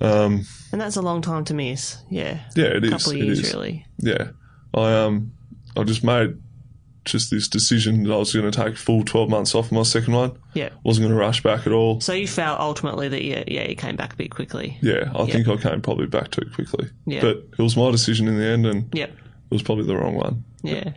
Um, 0.00 0.44
And 0.72 0.80
that's 0.80 0.96
a 0.96 1.00
long 1.02 1.22
time 1.22 1.44
to 1.44 1.54
miss. 1.54 1.96
Yeah. 2.10 2.40
yeah, 2.56 2.64
it 2.64 2.82
is. 2.84 2.90
A 2.90 2.96
couple 2.96 3.12
of 3.12 3.18
years 3.18 3.38
is. 3.38 3.52
really. 3.54 3.86
yeah, 3.98 4.30
I 4.74 4.94
um, 4.94 5.30
I 5.76 5.84
just 5.84 6.02
made 6.02 6.38
just 7.04 7.30
this 7.30 7.46
decision 7.46 8.02
that 8.02 8.12
I 8.12 8.16
was 8.16 8.32
going 8.32 8.50
to 8.50 8.64
take 8.64 8.76
full 8.76 9.04
twelve 9.04 9.30
months 9.30 9.54
off 9.54 9.70
my 9.70 9.84
second 9.84 10.14
one. 10.14 10.32
Yeah. 10.54 10.70
wasn't 10.82 11.04
going 11.06 11.16
to 11.16 11.20
rush 11.24 11.42
back 11.44 11.68
at 11.68 11.72
all. 11.72 12.00
So 12.00 12.12
you 12.14 12.26
felt 12.26 12.58
ultimately 12.58 13.06
that 13.10 13.22
yeah, 13.24 13.44
yeah, 13.46 13.68
you 13.68 13.76
came 13.76 13.94
back 13.94 14.12
a 14.12 14.16
bit 14.16 14.30
quickly. 14.32 14.76
Yeah, 14.82 15.12
I 15.14 15.26
think 15.26 15.46
I 15.46 15.56
came 15.56 15.80
probably 15.82 16.06
back 16.06 16.32
too 16.32 16.50
quickly. 16.52 16.90
Yeah. 17.06 17.20
but 17.20 17.36
it 17.56 17.62
was 17.62 17.76
my 17.76 17.92
decision 17.92 18.26
in 18.26 18.36
the 18.36 18.44
end, 18.44 18.66
and 18.66 18.92
Yep. 18.92 19.10
it 19.10 19.54
was 19.54 19.62
probably 19.62 19.84
the 19.86 19.96
wrong 19.96 20.16
one. 20.16 20.42
Yeah. 20.64 20.94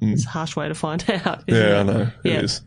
It's 0.00 0.26
a 0.26 0.28
harsh 0.28 0.54
way 0.56 0.68
to 0.68 0.74
find 0.74 1.02
out. 1.10 1.46
Mm. 1.46 1.54
Yeah, 1.54 1.80
I 1.80 1.82
know 1.82 2.00
it 2.02 2.30
Yeah. 2.30 2.40
is. 2.40 2.60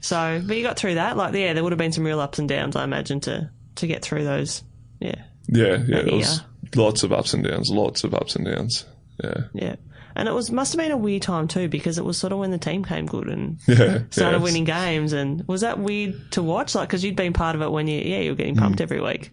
So, 0.00 0.42
but 0.44 0.56
you 0.56 0.62
got 0.62 0.76
through 0.76 0.94
that. 0.96 1.16
Like, 1.16 1.32
yeah, 1.34 1.52
there 1.52 1.62
would 1.62 1.72
have 1.72 1.78
been 1.78 1.92
some 1.92 2.04
real 2.04 2.20
ups 2.20 2.38
and 2.38 2.48
downs, 2.48 2.76
I 2.76 2.84
imagine, 2.84 3.20
to 3.20 3.50
to 3.76 3.86
get 3.86 4.02
through 4.02 4.24
those. 4.24 4.62
Yeah, 5.00 5.22
Yeah, 5.48 5.82
yeah, 5.86 5.96
it 5.98 6.12
was 6.12 6.42
lots 6.76 7.02
of 7.02 7.12
ups 7.12 7.32
and 7.34 7.44
downs, 7.44 7.70
lots 7.70 8.04
of 8.04 8.14
ups 8.14 8.36
and 8.36 8.44
downs. 8.44 8.84
Yeah, 9.22 9.34
yeah. 9.54 9.76
And 10.14 10.28
it 10.28 10.32
was 10.32 10.50
must 10.50 10.72
have 10.74 10.78
been 10.78 10.90
a 10.92 10.96
weird 10.96 11.22
time 11.22 11.48
too 11.48 11.68
because 11.68 11.96
it 11.96 12.04
was 12.04 12.18
sort 12.18 12.32
of 12.34 12.38
when 12.38 12.50
the 12.50 12.58
team 12.58 12.84
came 12.84 13.06
good 13.06 13.28
and 13.28 13.58
yeah, 13.66 14.00
started 14.10 14.38
yeah. 14.38 14.42
winning 14.44 14.64
games. 14.64 15.12
And 15.14 15.46
was 15.48 15.62
that 15.62 15.78
weird 15.78 16.32
to 16.32 16.42
watch? 16.42 16.74
Like, 16.74 16.88
because 16.88 17.02
you'd 17.02 17.16
been 17.16 17.32
part 17.32 17.56
of 17.56 17.62
it 17.62 17.70
when 17.72 17.86
you, 17.86 17.98
yeah, 18.00 18.18
you 18.18 18.30
were 18.32 18.36
getting 18.36 18.56
pumped 18.56 18.78
Mm. 18.80 18.82
every 18.82 19.00
week. 19.00 19.30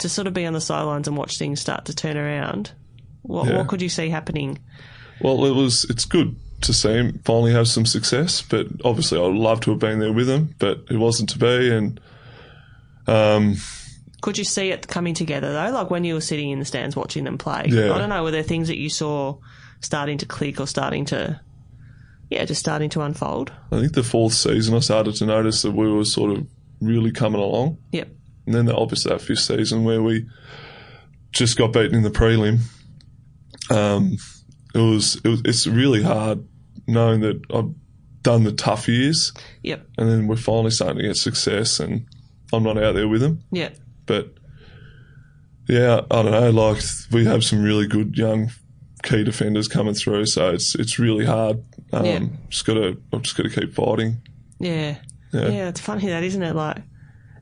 To 0.00 0.08
sort 0.08 0.26
of 0.26 0.34
be 0.34 0.44
on 0.44 0.52
the 0.52 0.60
sidelines 0.60 1.06
and 1.08 1.16
watch 1.16 1.38
things 1.38 1.60
start 1.60 1.84
to 1.86 1.94
turn 1.94 2.16
around. 2.16 2.72
What 3.22 3.46
Yeah. 3.48 3.58
what 3.58 3.68
could 3.68 3.80
you 3.82 3.88
see 3.88 4.08
happening? 4.08 4.58
Well, 5.20 5.44
it 5.46 5.52
was. 5.54 5.84
It's 5.88 6.04
good 6.04 6.34
to 6.62 6.72
see 6.72 6.92
him 6.92 7.20
finally 7.24 7.52
have 7.52 7.68
some 7.68 7.86
success, 7.86 8.42
but 8.42 8.66
obviously 8.84 9.18
I'd 9.18 9.34
love 9.34 9.60
to 9.62 9.70
have 9.70 9.78
been 9.78 9.98
there 9.98 10.12
with 10.12 10.28
him, 10.28 10.54
but 10.58 10.84
it 10.90 10.96
wasn't 10.96 11.28
to 11.30 11.38
be. 11.38 11.70
And 11.70 12.00
um, 13.06 13.56
Could 14.22 14.38
you 14.38 14.44
see 14.44 14.70
it 14.70 14.88
coming 14.88 15.14
together 15.14 15.52
though? 15.52 15.70
Like 15.70 15.90
when 15.90 16.04
you 16.04 16.14
were 16.14 16.20
sitting 16.20 16.50
in 16.50 16.58
the 16.58 16.64
stands 16.64 16.96
watching 16.96 17.24
them 17.24 17.38
play. 17.38 17.66
Yeah. 17.68 17.92
I 17.92 17.98
don't 17.98 18.08
know. 18.08 18.22
Were 18.22 18.30
there 18.30 18.42
things 18.42 18.68
that 18.68 18.78
you 18.78 18.88
saw 18.88 19.36
starting 19.80 20.18
to 20.18 20.26
click 20.26 20.58
or 20.58 20.66
starting 20.66 21.04
to, 21.06 21.40
yeah, 22.30 22.44
just 22.44 22.60
starting 22.60 22.90
to 22.90 23.02
unfold? 23.02 23.52
I 23.70 23.80
think 23.80 23.92
the 23.92 24.02
fourth 24.02 24.32
season 24.32 24.74
I 24.74 24.80
started 24.80 25.14
to 25.16 25.26
notice 25.26 25.62
that 25.62 25.72
we 25.72 25.90
were 25.90 26.04
sort 26.04 26.36
of 26.36 26.46
really 26.80 27.12
coming 27.12 27.40
along. 27.40 27.78
Yep. 27.92 28.08
And 28.46 28.54
then 28.54 28.70
obviously 28.70 29.10
that 29.10 29.20
fifth 29.20 29.40
season 29.40 29.84
where 29.84 30.02
we 30.02 30.26
just 31.32 31.58
got 31.58 31.72
beaten 31.72 31.96
in 31.96 32.02
the 32.02 32.10
prelim. 32.10 32.60
Um, 33.70 34.16
it 34.76 34.90
was, 34.90 35.16
it 35.24 35.28
was 35.28 35.42
it's 35.44 35.66
really 35.66 36.02
hard 36.02 36.46
knowing 36.86 37.20
that 37.20 37.40
I've 37.52 37.72
done 38.22 38.44
the 38.44 38.52
tough 38.52 38.88
years 38.88 39.32
Yep. 39.62 39.86
and 39.98 40.08
then 40.10 40.26
we're 40.26 40.36
finally 40.36 40.70
starting 40.70 40.98
to 40.98 41.02
get 41.08 41.16
success 41.16 41.80
and 41.80 42.06
I'm 42.52 42.62
not 42.62 42.76
out 42.76 42.94
there 42.94 43.08
with 43.08 43.20
them. 43.20 43.40
Yeah. 43.50 43.70
But 44.06 44.34
yeah, 45.68 46.02
I 46.10 46.22
don't 46.22 46.30
know. 46.32 46.50
Like 46.50 46.82
we 47.10 47.24
have 47.24 47.42
some 47.44 47.62
really 47.62 47.86
good 47.86 48.16
young 48.16 48.50
key 49.02 49.24
defenders 49.24 49.68
coming 49.68 49.94
through, 49.94 50.26
so 50.26 50.50
it's 50.50 50.74
it's 50.76 50.98
really 50.98 51.24
hard. 51.26 51.62
Um, 51.92 52.04
Yeah. 52.04 52.20
Just 52.48 52.66
gotta, 52.66 52.96
I've 53.12 53.22
just 53.22 53.36
got 53.36 53.44
to 53.44 53.60
keep 53.60 53.74
fighting. 53.74 54.18
Yeah. 54.60 54.96
Yeah. 55.32 55.48
yeah. 55.48 55.68
It's 55.68 55.80
funny 55.80 56.06
that, 56.06 56.22
isn't 56.22 56.42
it? 56.42 56.54
Like, 56.54 56.78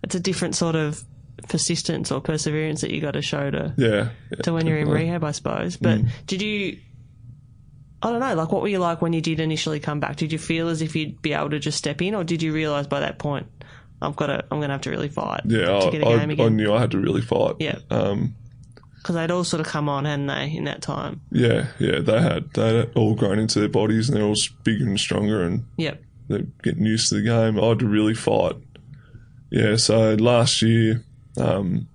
it's 0.03 0.15
a 0.15 0.21
different 0.21 0.55
sort 0.57 0.75
of 0.75 1.03
persistence 1.49 2.11
or 2.11 2.21
perseverance 2.21 2.81
that 2.81 2.91
you 2.91 3.01
got 3.01 3.13
to 3.13 3.23
show 3.23 3.51
to 3.51 3.75
Yeah, 3.77 4.09
yeah 4.31 4.37
to 4.43 4.53
when 4.53 4.67
you're 4.67 4.79
in 4.79 4.89
rehab, 4.89 5.23
I 5.25 5.33
suppose. 5.33 5.77
But 5.77 5.99
Mm. 6.01 6.09
did 6.27 6.43
you? 6.43 6.79
I 8.05 8.11
don't 8.11 8.21
know. 8.21 8.35
Like, 8.35 8.53
what 8.53 8.63
were 8.63 8.69
you 8.69 8.79
like 8.79 9.01
when 9.03 9.13
you 9.13 9.21
did 9.21 9.41
initially 9.41 9.81
come 9.81 9.99
back? 9.99 10.17
Did 10.17 10.31
you 10.33 10.39
feel 10.39 10.69
as 10.69 10.83
if 10.83 10.95
you'd 10.95 11.21
be 11.23 11.33
able 11.33 11.51
to 11.51 11.59
just 11.59 11.79
step 11.79 12.01
in, 12.03 12.15
or 12.15 12.23
did 12.23 12.43
you 12.43 12.53
realise 12.53 12.87
by 12.87 13.01
that 13.01 13.19
point, 13.19 13.47
I've 14.03 14.15
got 14.17 14.27
to, 14.27 14.45
I'm 14.51 14.59
going 14.59 14.69
to 14.69 14.75
have 14.75 14.83
to 14.83 14.91
really 14.91 15.09
fight 15.09 15.41
Yeah, 15.47 15.81
to 15.81 15.91
get 15.91 16.03
a 16.03 16.07
I, 16.07 16.27
game 16.27 16.41
I, 16.41 16.45
I 16.45 16.49
knew 16.51 16.73
I 16.75 16.81
had 16.81 16.91
to 16.91 16.99
really 16.99 17.23
fight. 17.23 17.57
Yeah. 17.61 17.79
Um, 17.91 18.35
Because 18.99 19.15
they'd 19.17 19.31
all 19.31 19.45
sort 19.45 19.61
of 19.63 19.67
come 19.67 19.89
on, 19.89 20.05
hadn't 20.05 20.27
they, 20.27 20.55
in 20.55 20.65
that 20.65 20.83
time? 20.83 21.23
yeah, 21.33 21.69
yeah. 21.79 22.01
They 22.01 22.21
had 22.21 22.51
they 22.53 22.77
had 22.77 22.93
all 22.95 23.15
grown 23.15 23.39
into 23.39 23.59
their 23.61 23.69
bodies 23.69 24.09
and 24.09 24.17
they're 24.19 24.25
all 24.27 24.37
bigger 24.65 24.85
and 24.85 25.01
stronger 25.01 25.43
and 25.43 25.65
Yep. 25.79 26.03
they're 26.29 26.47
getting 26.63 26.85
used 26.85 27.09
to 27.09 27.17
the 27.17 27.23
game. 27.23 27.59
I 27.59 27.69
had 27.69 27.79
to 27.81 27.87
really 27.87 28.15
fight. 28.15 28.57
Yeah. 29.51 29.77
So 29.77 30.15
last 30.15 30.61
year, 30.63 31.03
um, 31.39 31.87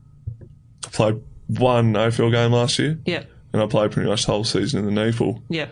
I 0.86 0.90
played 0.90 1.22
one 1.48 1.94
AFL 1.94 2.32
game 2.32 2.52
last 2.54 2.80
year. 2.80 3.00
Yep. 3.06 3.30
and 3.54 3.62
I 3.62 3.66
played 3.68 3.92
pretty 3.92 4.08
much 4.10 4.26
the 4.26 4.32
whole 4.32 4.44
season 4.44 4.88
in 4.88 4.94
the 4.94 5.02
NEAFL. 5.02 5.42
Yep. 5.50 5.70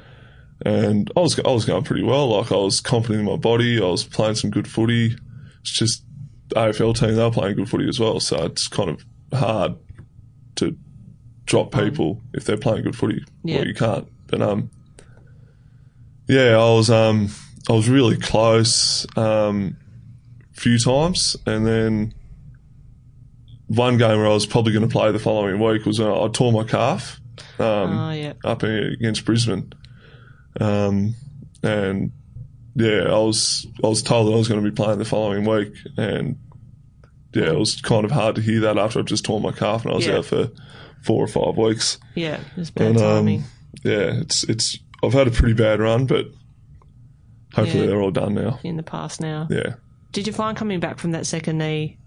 And 0.65 1.11
I 1.15 1.19
was 1.19 1.39
I 1.39 1.51
was 1.51 1.65
going 1.65 1.83
pretty 1.83 2.03
well. 2.03 2.29
Like 2.29 2.51
I 2.51 2.55
was 2.55 2.81
confident 2.81 3.19
in 3.19 3.25
my 3.25 3.35
body. 3.37 3.79
I 3.81 3.85
was 3.85 4.03
playing 4.03 4.35
some 4.35 4.49
good 4.49 4.67
footy. 4.67 5.15
It's 5.61 5.71
just 5.71 6.03
AFL 6.55 6.95
team 6.97 7.15
they 7.15 7.23
were 7.23 7.29
playing 7.31 7.57
good 7.57 7.69
footy 7.69 7.87
as 7.87 7.99
well. 7.99 8.19
So 8.19 8.43
it's 8.45 8.67
kind 8.67 8.89
of 8.89 9.05
hard 9.37 9.75
to 10.55 10.75
drop 11.45 11.71
people 11.73 12.21
if 12.33 12.45
they're 12.45 12.57
playing 12.57 12.83
good 12.83 12.95
footy. 12.95 13.23
Yeah. 13.43 13.57
Well, 13.57 13.67
you 13.67 13.73
can't. 13.75 14.07
But 14.27 14.41
um, 14.41 14.71
yeah, 16.27 16.55
I 16.57 16.71
was 16.73 16.89
um 16.89 17.29
I 17.69 17.73
was 17.73 17.87
really 17.89 18.17
close 18.17 19.05
um 19.17 19.77
few 20.53 20.79
times, 20.79 21.37
and 21.45 21.67
then 21.67 22.13
one 23.67 23.97
game 23.97 24.17
where 24.17 24.27
I 24.27 24.33
was 24.33 24.45
probably 24.45 24.73
going 24.73 24.87
to 24.87 24.91
play 24.91 25.11
the 25.11 25.19
following 25.19 25.59
week 25.59 25.85
was 25.85 25.99
when 25.99 26.09
I 26.09 26.27
tore 26.29 26.51
my 26.51 26.63
calf 26.63 27.19
um, 27.59 27.65
Oh, 27.99 28.11
yeah. 28.11 28.33
up 28.45 28.63
against 28.63 29.25
Brisbane, 29.25 29.71
um, 30.59 31.15
and 31.63 32.11
yeah, 32.75 33.03
I 33.11 33.17
was 33.19 33.65
I 33.83 33.87
was 33.87 34.03
told 34.03 34.27
that 34.27 34.33
I 34.33 34.37
was 34.37 34.47
going 34.47 34.63
to 34.63 34.69
be 34.69 34.75
playing 34.75 34.99
the 34.99 35.05
following 35.05 35.45
week, 35.45 35.73
and 35.97 36.37
yeah, 37.33 37.47
it 37.51 37.57
was 37.59 37.81
kind 37.81 38.05
of 38.05 38.11
hard 38.11 38.35
to 38.35 38.41
hear 38.41 38.61
that 38.61 38.77
after 38.77 38.99
I've 38.99 39.05
just 39.05 39.25
torn 39.25 39.43
my 39.43 39.51
calf 39.51 39.83
and 39.83 39.91
I 39.93 39.95
was 39.95 40.07
Yeah. 40.07 40.17
out 40.17 40.25
for 40.25 40.49
four 41.03 41.23
or 41.23 41.27
five 41.27 41.57
weeks. 41.57 41.99
Yeah. 42.15 42.39
It's 42.55 42.69
bad 42.71 42.87
And 42.87 42.97
timing. 42.99 43.39
um, 43.41 43.45
yeah, 43.83 44.21
it's 44.21 44.43
it's 44.45 44.79
I've 45.03 45.13
had 45.13 45.27
a 45.27 45.31
pretty 45.31 45.53
bad 45.53 45.79
run, 45.79 46.05
but 46.05 46.25
hopefully 47.53 47.81
Yeah. 47.81 47.87
they're 47.87 48.01
all 48.01 48.11
done 48.11 48.33
now. 48.35 48.59
in 48.63 48.77
the 48.77 48.83
past 48.83 49.21
now. 49.21 49.47
Yeah. 49.49 49.75
Did 50.11 50.25
you 50.25 50.33
find 50.33 50.57
coming 50.57 50.79
back 50.79 50.97
from 50.99 51.11
that 51.11 51.25
second 51.27 51.57
knee 51.59 51.97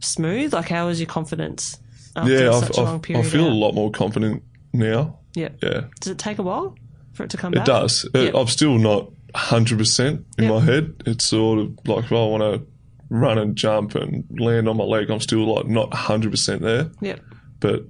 smooth? 0.00 0.52
Like, 0.52 0.68
how 0.68 0.86
was 0.86 0.98
your 1.00 1.06
confidence 1.08 1.78
after 2.16 2.32
yeah, 2.32 2.58
such 2.60 2.78
I, 2.78 2.82
a 2.82 2.84
long 2.84 3.04
I, 3.14 3.18
I 3.18 3.22
feel 3.22 3.44
out? 3.44 3.50
a 3.50 3.54
lot 3.54 3.74
more 3.74 3.90
confident 3.90 4.42
now. 4.72 5.18
Yeah. 5.34 5.50
Yeah, 5.62 5.82
Does 6.00 6.12
it 6.12 6.18
take 6.18 6.38
a 6.38 6.42
while 6.42 6.74
for 7.16 7.24
it 7.24 7.30
to 7.30 7.36
come 7.36 7.52
it 7.52 7.56
back? 7.56 7.66
does. 7.66 8.08
Yep. 8.14 8.34
I'm 8.34 8.46
still 8.46 8.78
not 8.78 9.10
100% 9.34 10.24
in 10.38 10.44
Yep. 10.44 10.52
my 10.52 10.60
head. 10.60 11.02
It's 11.06 11.24
sort 11.24 11.58
of 11.58 11.78
like 11.86 12.04
if 12.04 12.12
I 12.12 12.14
want 12.24 12.42
to 12.42 12.66
run 13.08 13.38
and 13.38 13.56
jump 13.56 13.94
and 13.94 14.24
land 14.38 14.68
on 14.68 14.76
my 14.76 14.84
leg, 14.84 15.10
I'm 15.10 15.20
still 15.20 15.52
like 15.54 15.66
not 15.66 15.90
100% 15.90 16.60
there. 16.60 16.90
Yep. 17.00 17.20
But 17.60 17.84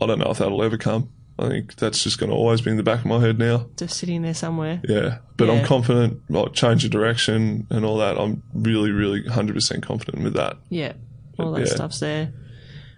I 0.00 0.06
don't 0.06 0.18
know 0.18 0.30
if 0.30 0.38
that'll 0.38 0.62
ever 0.62 0.76
come. 0.76 1.10
I 1.38 1.48
think 1.48 1.74
that's 1.76 2.02
just 2.04 2.18
going 2.18 2.30
to 2.30 2.36
always 2.36 2.60
be 2.60 2.70
in 2.70 2.76
the 2.76 2.82
back 2.84 3.00
of 3.00 3.06
my 3.06 3.18
head 3.20 3.38
now. 3.38 3.66
Just 3.76 3.96
sitting 3.98 4.22
there 4.22 4.34
somewhere. 4.34 4.80
Yeah, 4.88 5.18
but 5.36 5.48
Yeah. 5.48 5.54
I'm 5.54 5.64
confident. 5.66 6.20
Like 6.30 6.52
change 6.52 6.84
of 6.84 6.90
direction 6.92 7.66
and 7.70 7.84
all 7.84 7.98
that. 7.98 8.18
I'm 8.20 8.42
really, 8.54 8.92
really 8.92 9.22
100% 9.24 9.82
confident 9.82 10.22
with 10.22 10.34
that. 10.34 10.56
Yeah. 10.68 10.92
All 11.38 11.50
that 11.52 11.66
Yeah. 11.66 11.74
stuff's 11.74 11.98
there. 12.00 12.32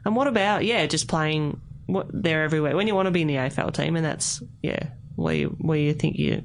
And 0.04 0.14
what 0.14 0.26
about 0.28 0.64
yeah, 0.64 0.84
just 0.86 1.08
playing 1.08 1.60
what 1.86 2.08
they're 2.12 2.42
everywhere 2.44 2.76
when 2.76 2.86
you 2.86 2.94
want 2.94 3.06
to 3.06 3.10
be 3.10 3.22
in 3.22 3.28
the 3.28 3.36
AFL 3.36 3.72
team, 3.72 3.96
and 3.96 4.04
that's 4.04 4.42
yeah 4.62 4.88
where 5.16 5.34
you 5.34 5.56
where 5.60 5.78
you 5.78 5.92
think 5.94 6.16
you 6.16 6.44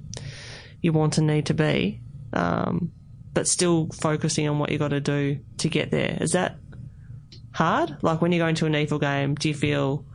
you 0.81 0.91
want 0.93 1.17
and 1.17 1.27
need 1.27 1.45
to 1.47 1.53
be, 1.53 1.99
um, 2.33 2.91
but 3.33 3.47
still 3.47 3.89
focusing 3.93 4.47
on 4.47 4.57
what 4.59 4.71
you 4.71 4.77
got 4.79 4.89
to 4.89 4.99
do 4.99 5.39
to 5.59 5.69
get 5.69 5.91
there. 5.91 6.17
Is 6.19 6.31
that 6.31 6.57
hard? 7.53 7.97
Like 8.01 8.21
when 8.21 8.31
you 8.31 8.39
go 8.39 8.47
into 8.47 8.65
a 8.65 8.69
NEAFL 8.69 8.99
game, 8.99 9.35
do 9.35 9.47
you 9.47 9.53
feel 9.53 10.05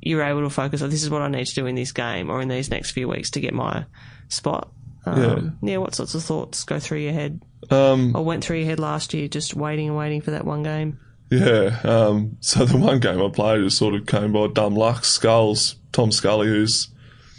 you're 0.00 0.22
able 0.22 0.42
to 0.42 0.50
focus 0.50 0.82
on 0.82 0.90
this 0.90 1.02
is 1.02 1.10
what 1.10 1.22
I 1.22 1.28
need 1.28 1.46
to 1.46 1.54
do 1.54 1.66
in 1.66 1.74
this 1.74 1.90
game 1.92 2.30
or 2.30 2.40
in 2.40 2.48
these 2.48 2.70
next 2.70 2.92
few 2.92 3.08
weeks 3.08 3.30
to 3.30 3.40
get 3.40 3.52
my 3.54 3.86
spot? 4.28 4.70
Um, 5.04 5.58
yeah. 5.62 5.78
What 5.78 5.94
sorts 5.94 6.14
of 6.14 6.22
thoughts 6.22 6.64
go 6.64 6.78
through 6.78 6.98
your 6.98 7.12
head 7.12 7.40
Um, 7.70 8.14
or 8.14 8.24
went 8.24 8.44
through 8.44 8.58
your 8.58 8.66
head 8.66 8.80
last 8.80 9.14
year, 9.14 9.28
just 9.28 9.54
waiting 9.54 9.88
and 9.88 9.96
waiting 9.96 10.20
for 10.20 10.32
that 10.32 10.44
one 10.44 10.62
game? 10.62 10.98
Yeah. 11.30 11.78
Um, 11.82 12.36
so 12.40 12.64
the 12.64 12.76
one 12.76 13.00
game 13.00 13.20
I 13.20 13.28
played 13.30 13.62
just 13.62 13.78
sort 13.78 13.94
of 13.94 14.06
came 14.06 14.32
by 14.32 14.46
dumb 14.48 14.74
luck. 14.76 15.04
Skulls, 15.04 15.76
Tom 15.92 16.12
Scully, 16.12 16.46
who's 16.46 16.88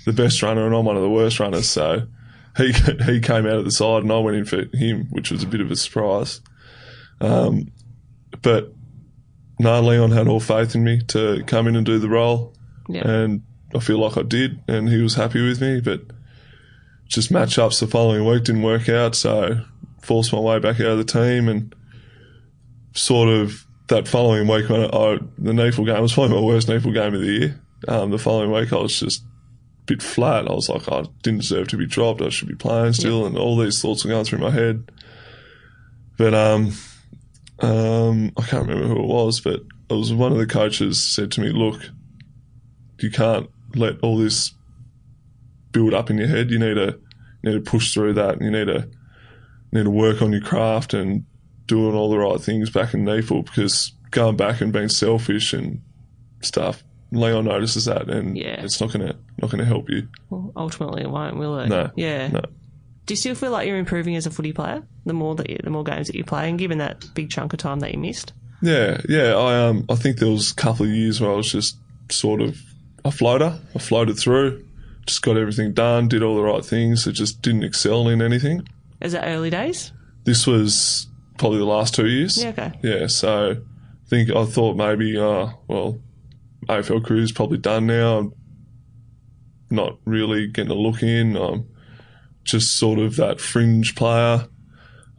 the 0.07 0.13
best 0.13 0.41
runner 0.41 0.65
and 0.65 0.73
I'm 0.73 0.85
one 0.85 0.95
of 0.95 1.01
the 1.03 1.09
worst 1.09 1.39
runners. 1.39 1.69
So 1.69 2.07
he 2.55 2.71
he 3.05 3.19
came 3.19 3.45
out 3.45 3.57
of 3.59 3.65
the 3.65 3.71
side 3.71 4.03
and 4.03 4.11
I 4.11 4.17
went 4.19 4.37
in 4.37 4.45
for 4.45 4.63
him, 4.75 5.07
which 5.11 5.29
was 5.31 5.43
a 5.43 5.47
bit 5.47 5.61
of 5.61 5.69
a 5.69 5.75
surprise. 5.75 6.41
Um, 7.21 7.71
but 8.41 8.73
no, 9.59 9.81
Leon 9.81 10.11
had 10.11 10.27
all 10.27 10.39
faith 10.39 10.75
in 10.75 10.83
me 10.83 11.01
to 11.09 11.43
come 11.47 11.67
in 11.67 11.75
and 11.75 11.85
do 11.85 11.97
the 11.99 12.09
role, 12.09 12.53
Yeah. 12.87 13.07
and 13.07 13.41
I 13.75 13.79
feel 13.79 13.97
like 13.99 14.15
I 14.17 14.21
did, 14.21 14.61
and 14.67 14.87
he 14.87 15.01
was 15.01 15.15
happy 15.15 15.41
with 15.45 15.59
me. 15.61 15.81
But 15.81 16.01
just 17.07 17.31
matchups 17.31 17.79
the 17.79 17.87
following 17.87 18.23
week 18.25 18.43
didn't 18.43 18.61
work 18.63 18.87
out, 18.87 19.15
so 19.15 19.61
forced 20.01 20.31
my 20.31 20.39
way 20.39 20.59
back 20.59 20.79
out 20.79 20.87
of 20.91 20.97
the 20.99 21.03
team 21.03 21.49
and 21.49 21.73
sort 22.93 23.29
of 23.29 23.65
that 23.87 24.07
following 24.07 24.47
week 24.47 24.69
when 24.69 24.81
I, 24.83 25.17
the 25.37 25.51
NEAFL 25.53 25.85
game 25.85 26.01
was 26.01 26.13
probably 26.13 26.35
my 26.35 26.41
worst 26.41 26.67
NEAFL 26.67 26.93
game 26.93 27.13
of 27.13 27.21
the 27.21 27.27
year. 27.27 27.61
Um, 27.87 28.11
the 28.11 28.17
following 28.17 28.51
week 28.51 28.71
I 28.73 28.77
was 28.77 28.99
just 28.99 29.23
bit 29.87 30.03
flat. 30.03 30.47
I 30.47 30.53
was 30.53 30.69
like, 30.69 30.91
I 30.91 31.05
didn't 31.23 31.41
deserve 31.41 31.69
to 31.69 31.77
be 31.77 31.87
dropped. 31.87 32.21
I 32.21 32.29
should 32.29 32.47
be 32.47 32.55
playing 32.55 32.93
still, 32.93 33.25
and 33.25 33.37
all 33.37 33.57
these 33.57 33.81
thoughts 33.81 34.03
were 34.03 34.11
going 34.11 34.25
through 34.25 34.39
my 34.39 34.51
head. 34.51 34.91
But 36.17 36.33
um, 36.33 36.73
um, 37.59 38.31
I 38.37 38.43
can't 38.43 38.67
remember 38.67 38.87
who 38.87 39.03
it 39.03 39.07
was, 39.07 39.39
but 39.39 39.61
it 39.89 39.93
was 39.93 40.13
one 40.13 40.31
of 40.31 40.37
the 40.37 40.45
coaches 40.45 41.01
said 41.01 41.31
to 41.33 41.41
me, 41.41 41.49
"Look, 41.49 41.81
you 42.99 43.09
can't 43.09 43.49
let 43.75 43.99
all 44.01 44.17
this 44.17 44.53
build 45.71 45.93
up 45.93 46.09
in 46.09 46.17
your 46.17 46.27
head. 46.27 46.51
You 46.51 46.59
need 46.59 46.75
to 46.75 46.99
you 47.41 47.51
need 47.51 47.65
to 47.65 47.71
push 47.71 47.93
through 47.93 48.13
that. 48.13 48.35
And 48.35 48.41
you 48.43 48.51
need 48.51 48.65
to 48.67 48.87
you 49.71 49.79
need 49.79 49.83
to 49.83 49.89
work 49.89 50.21
on 50.21 50.31
your 50.31 50.41
craft 50.41 50.93
and 50.93 51.25
doing 51.65 51.95
all 51.95 52.09
the 52.09 52.17
right 52.17 52.39
things 52.39 52.69
back 52.69 52.93
in 52.93 53.03
NEAFL 53.03 53.45
because 53.45 53.93
going 54.11 54.37
back 54.37 54.61
and 54.61 54.71
being 54.71 54.89
selfish 54.89 55.53
and 55.53 55.81
stuff, 56.41 56.83
Leon 57.11 57.45
notices 57.45 57.85
that, 57.85 58.09
and 58.09 58.37
Yeah. 58.37 58.61
it's 58.63 58.79
not 58.81 58.91
gonna 58.91 59.15
not 59.41 59.49
gonna 59.51 59.65
help 59.65 59.89
you. 59.89 60.07
Well, 60.29 60.51
ultimately, 60.55 61.01
it 61.03 61.09
won't, 61.09 61.37
will 61.37 61.59
it? 61.59 61.69
No. 61.69 61.89
Yeah. 61.95 62.27
No. 62.27 62.41
Do 63.05 63.13
you 63.13 63.15
still 63.15 63.35
feel 63.35 63.51
like 63.51 63.67
you're 63.67 63.77
improving 63.77 64.15
as 64.17 64.25
a 64.25 64.29
footy 64.31 64.51
player 64.51 64.83
the 65.05 65.13
more 65.13 65.33
that 65.35 65.49
you, 65.49 65.57
the 65.63 65.69
more 65.69 65.83
games 65.85 66.07
that 66.07 66.15
you 66.15 66.25
play, 66.25 66.49
and 66.49 66.59
given 66.59 66.79
that 66.79 67.05
big 67.13 67.29
chunk 67.29 67.53
of 67.53 67.59
time 67.59 67.79
that 67.79 67.93
you 67.93 67.99
missed? 67.99 68.33
Yeah, 68.61 68.99
yeah. 69.07 69.35
I 69.35 69.67
um 69.67 69.85
I 69.89 69.95
think 69.95 70.17
there 70.17 70.29
was 70.29 70.51
a 70.51 70.55
couple 70.55 70.85
of 70.85 70.91
years 70.91 71.21
where 71.21 71.31
I 71.31 71.35
was 71.35 71.51
just 71.51 71.77
sort 72.11 72.41
of 72.41 72.57
a 73.05 73.11
floater. 73.11 73.57
I 73.75 73.79
floated 73.79 74.17
through, 74.17 74.65
just 75.05 75.21
got 75.21 75.37
everything 75.37 75.73
done, 75.73 76.09
did 76.09 76.23
all 76.23 76.35
the 76.35 76.41
right 76.43 76.65
things. 76.65 77.07
I 77.07 77.11
just 77.11 77.41
didn't 77.41 77.63
excel 77.63 78.09
in 78.09 78.21
anything. 78.21 78.67
Is 78.99 79.13
it 79.13 79.21
early 79.23 79.49
days? 79.51 79.93
This 80.25 80.45
was 80.45 81.07
probably 81.37 81.59
the 81.59 81.65
last 81.65 81.93
two 81.95 82.07
years. 82.07 82.41
Yeah. 82.43 82.49
Okay. 82.49 82.71
Yeah, 82.83 83.07
so 83.07 83.51
I 83.51 84.09
think 84.09 84.31
I 84.31 84.43
thought 84.45 84.75
maybe, 84.75 85.15
uh, 85.17 85.49
well, 85.67 85.99
AFL 86.69 87.03
career's 87.05 87.31
probably 87.31 87.57
done 87.57 87.87
now. 87.87 88.17
I'm 88.17 88.33
not 89.69 89.97
really 90.05 90.47
getting 90.47 90.71
a 90.71 90.75
look 90.75 91.01
in. 91.03 91.35
I'm 91.37 91.67
just 92.43 92.77
sort 92.77 92.99
of 92.99 93.15
that 93.17 93.39
fringe 93.41 93.95
player. 93.95 94.47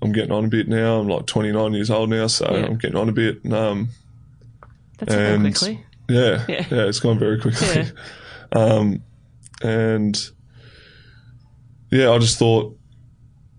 I'm 0.00 0.12
getting 0.12 0.32
on 0.32 0.44
a 0.44 0.48
bit 0.48 0.68
now. 0.68 1.00
I'm 1.00 1.08
like 1.08 1.26
29 1.26 1.72
years 1.72 1.90
old 1.90 2.10
now, 2.10 2.26
so 2.28 2.48
Yeah. 2.50 2.66
I'm 2.66 2.78
getting 2.78 2.96
on 2.96 3.08
a 3.08 3.12
bit. 3.12 3.42
And, 3.44 3.52
um, 3.54 3.88
That's 4.98 5.14
And- 5.14 5.42
quickly. 5.42 5.84
yeah, 6.08 6.44
Yeah. 6.48 6.66
yeah, 6.70 6.84
it's 6.86 7.00
gone 7.00 7.18
very 7.18 7.40
quickly. 7.40 7.66
Yeah. 7.68 7.90
Um, 8.50 9.02
and 9.62 10.18
yeah, 11.90 12.10
I 12.10 12.18
just 12.18 12.38
thought 12.38 12.74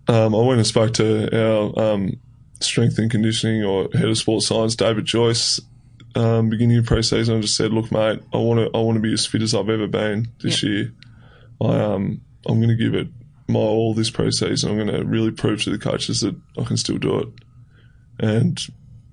um, 0.08 0.34
I 0.34 0.39
went 0.39 0.58
and 0.58 0.65
spoke 0.65 0.93
to 0.95 1.30
our 1.32 1.80
um, 1.93 2.13
strength 2.60 2.97
and 2.97 3.12
conditioning 3.12 3.63
or 3.63 3.88
head 3.93 4.10
of 4.10 4.17
sports 4.17 4.47
science, 4.47 4.75
David 4.75 5.06
Joyce, 5.06 5.60
um, 6.15 6.50
beginning 6.50 6.78
of 6.78 6.86
pre-season. 6.86 7.38
I 7.38 7.41
just 7.41 7.56
said, 7.56 7.72
"Look, 7.72 7.91
mate, 7.91 8.22
I 8.34 8.38
want 8.38 8.60
to 8.60 8.78
I 8.78 8.82
want 8.82 8.95
to 8.95 9.02
be 9.02 9.13
as 9.13 9.26
fit 9.26 9.41
as 9.41 9.54
I've 9.54 9.69
ever 9.69 9.88
been 9.88 10.28
this 10.41 10.63
year. 10.63 10.91
I 11.62 11.65
um 11.80 12.22
I'm 12.48 12.58
going 12.60 12.69
to 12.69 12.76
give 12.76 12.95
it 12.95 13.08
my 13.48 13.60
all 13.60 13.93
this 13.93 14.10
pre-season. 14.10 14.69
I'm 14.72 14.78
going 14.78 14.88
to 15.00 15.04
really 15.06 15.32
prove 15.32 15.62
to 15.63 15.69
the 15.72 15.78
coaches 15.78 16.22
that 16.22 16.36
I 16.58 16.63
can 16.63 16.78
still 16.78 16.98
do 16.98 17.19
it." 17.19 17.28
And 18.19 18.60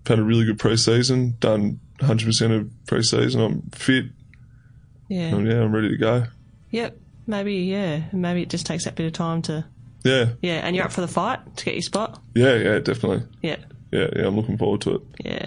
had 0.06 0.18
a 0.18 0.22
really 0.22 0.44
good 0.44 0.58
pre-season, 0.58 1.36
done 1.40 1.80
100% 2.00 2.56
of 2.60 2.70
pre-season. 2.86 3.40
I'm 3.40 3.62
fit. 3.72 4.06
Yeah. 5.08 5.36
Yeah, 5.36 5.62
I'm 5.62 5.72
ready 5.74 5.88
to 5.90 5.96
go. 5.96 6.24
Yep. 6.70 6.98
Maybe. 7.26 7.54
Yeah. 7.54 8.02
Maybe 8.12 8.42
it 8.42 8.48
just 8.50 8.66
takes 8.66 8.84
that 8.84 8.94
bit 8.96 9.06
of 9.06 9.12
time 9.12 9.42
to. 9.42 9.64
Yeah, 10.04 10.30
Yeah. 10.42 10.60
And 10.64 10.76
you're 10.76 10.84
up 10.84 10.92
for 10.92 11.00
the 11.00 11.08
fight 11.08 11.56
to 11.56 11.64
get 11.64 11.74
your 11.74 11.82
spot. 11.82 12.20
yeah, 12.34 12.54
yeah, 12.54 12.78
definitely. 12.78 13.26
Yeah. 13.42 13.56
Yeah, 13.92 14.08
yeah, 14.14 14.26
I'm 14.26 14.36
looking 14.36 14.58
forward 14.58 14.80
to 14.82 14.96
it. 14.96 15.02
Yeah. 15.24 15.46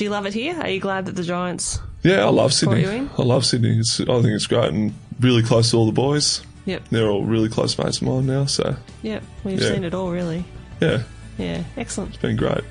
Do 0.00 0.04
you 0.04 0.10
love 0.10 0.24
it 0.24 0.32
here? 0.32 0.58
Are 0.58 0.66
you 0.70 0.80
glad 0.80 1.04
that 1.04 1.14
the 1.14 1.22
Giants? 1.22 1.78
Yeah, 2.02 2.24
I 2.24 2.30
love 2.30 2.54
Sydney. 2.54 2.86
I 2.86 3.22
love 3.22 3.44
Sydney. 3.44 3.76
It's, 3.80 4.00
I 4.00 4.04
think 4.06 4.28
it's 4.28 4.46
great 4.46 4.72
and 4.72 4.94
really 5.20 5.42
close 5.42 5.72
to 5.72 5.76
all 5.76 5.84
the 5.84 5.92
boys. 5.92 6.40
Yep. 6.64 6.84
They're 6.90 7.10
all 7.10 7.22
really 7.26 7.50
close 7.50 7.76
mates 7.76 7.98
of 7.98 8.04
mine 8.04 8.24
now, 8.24 8.46
so 8.46 8.76
Yep. 9.02 9.22
We've 9.44 9.60
Yeah. 9.60 9.68
seen 9.68 9.84
it 9.84 9.92
all, 9.92 10.10
really. 10.10 10.46
yeah, 10.80 11.02
Yeah. 11.36 11.64
Excellent. 11.76 12.14
It's 12.14 12.22
been 12.22 12.36
great. 12.36 12.62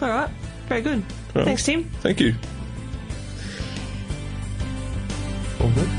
All 0.00 0.08
right. 0.08 0.30
Very 0.70 0.80
good. 0.80 1.02
right. 1.34 1.44
Thanks, 1.44 1.66
Tim. 1.66 1.84
Thank 2.00 2.20
you. 2.20 2.34
All 5.60 5.68
good. 5.72 5.90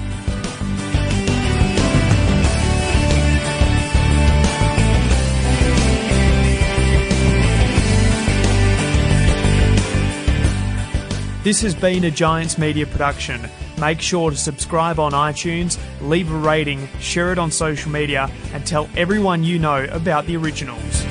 This 11.50 11.62
has 11.64 11.74
been 11.74 12.04
a 12.04 12.12
Giants 12.12 12.60
Media 12.60 12.86
production. 12.86 13.42
Make 13.80 14.02
sure 14.02 14.30
to 14.30 14.38
subscribe 14.38 15.00
on 15.00 15.14
iTunes, 15.14 15.80
leave 16.00 16.32
a 16.32 16.38
rating, 16.38 16.88
share 17.00 17.32
it 17.32 17.40
on 17.40 17.50
social 17.50 17.90
media, 17.92 18.30
and 18.54 18.64
tell 18.68 18.88
everyone 18.96 19.44
you 19.44 19.58
know 19.58 19.86
about 19.86 20.28
the 20.28 20.38
originals. 20.38 21.09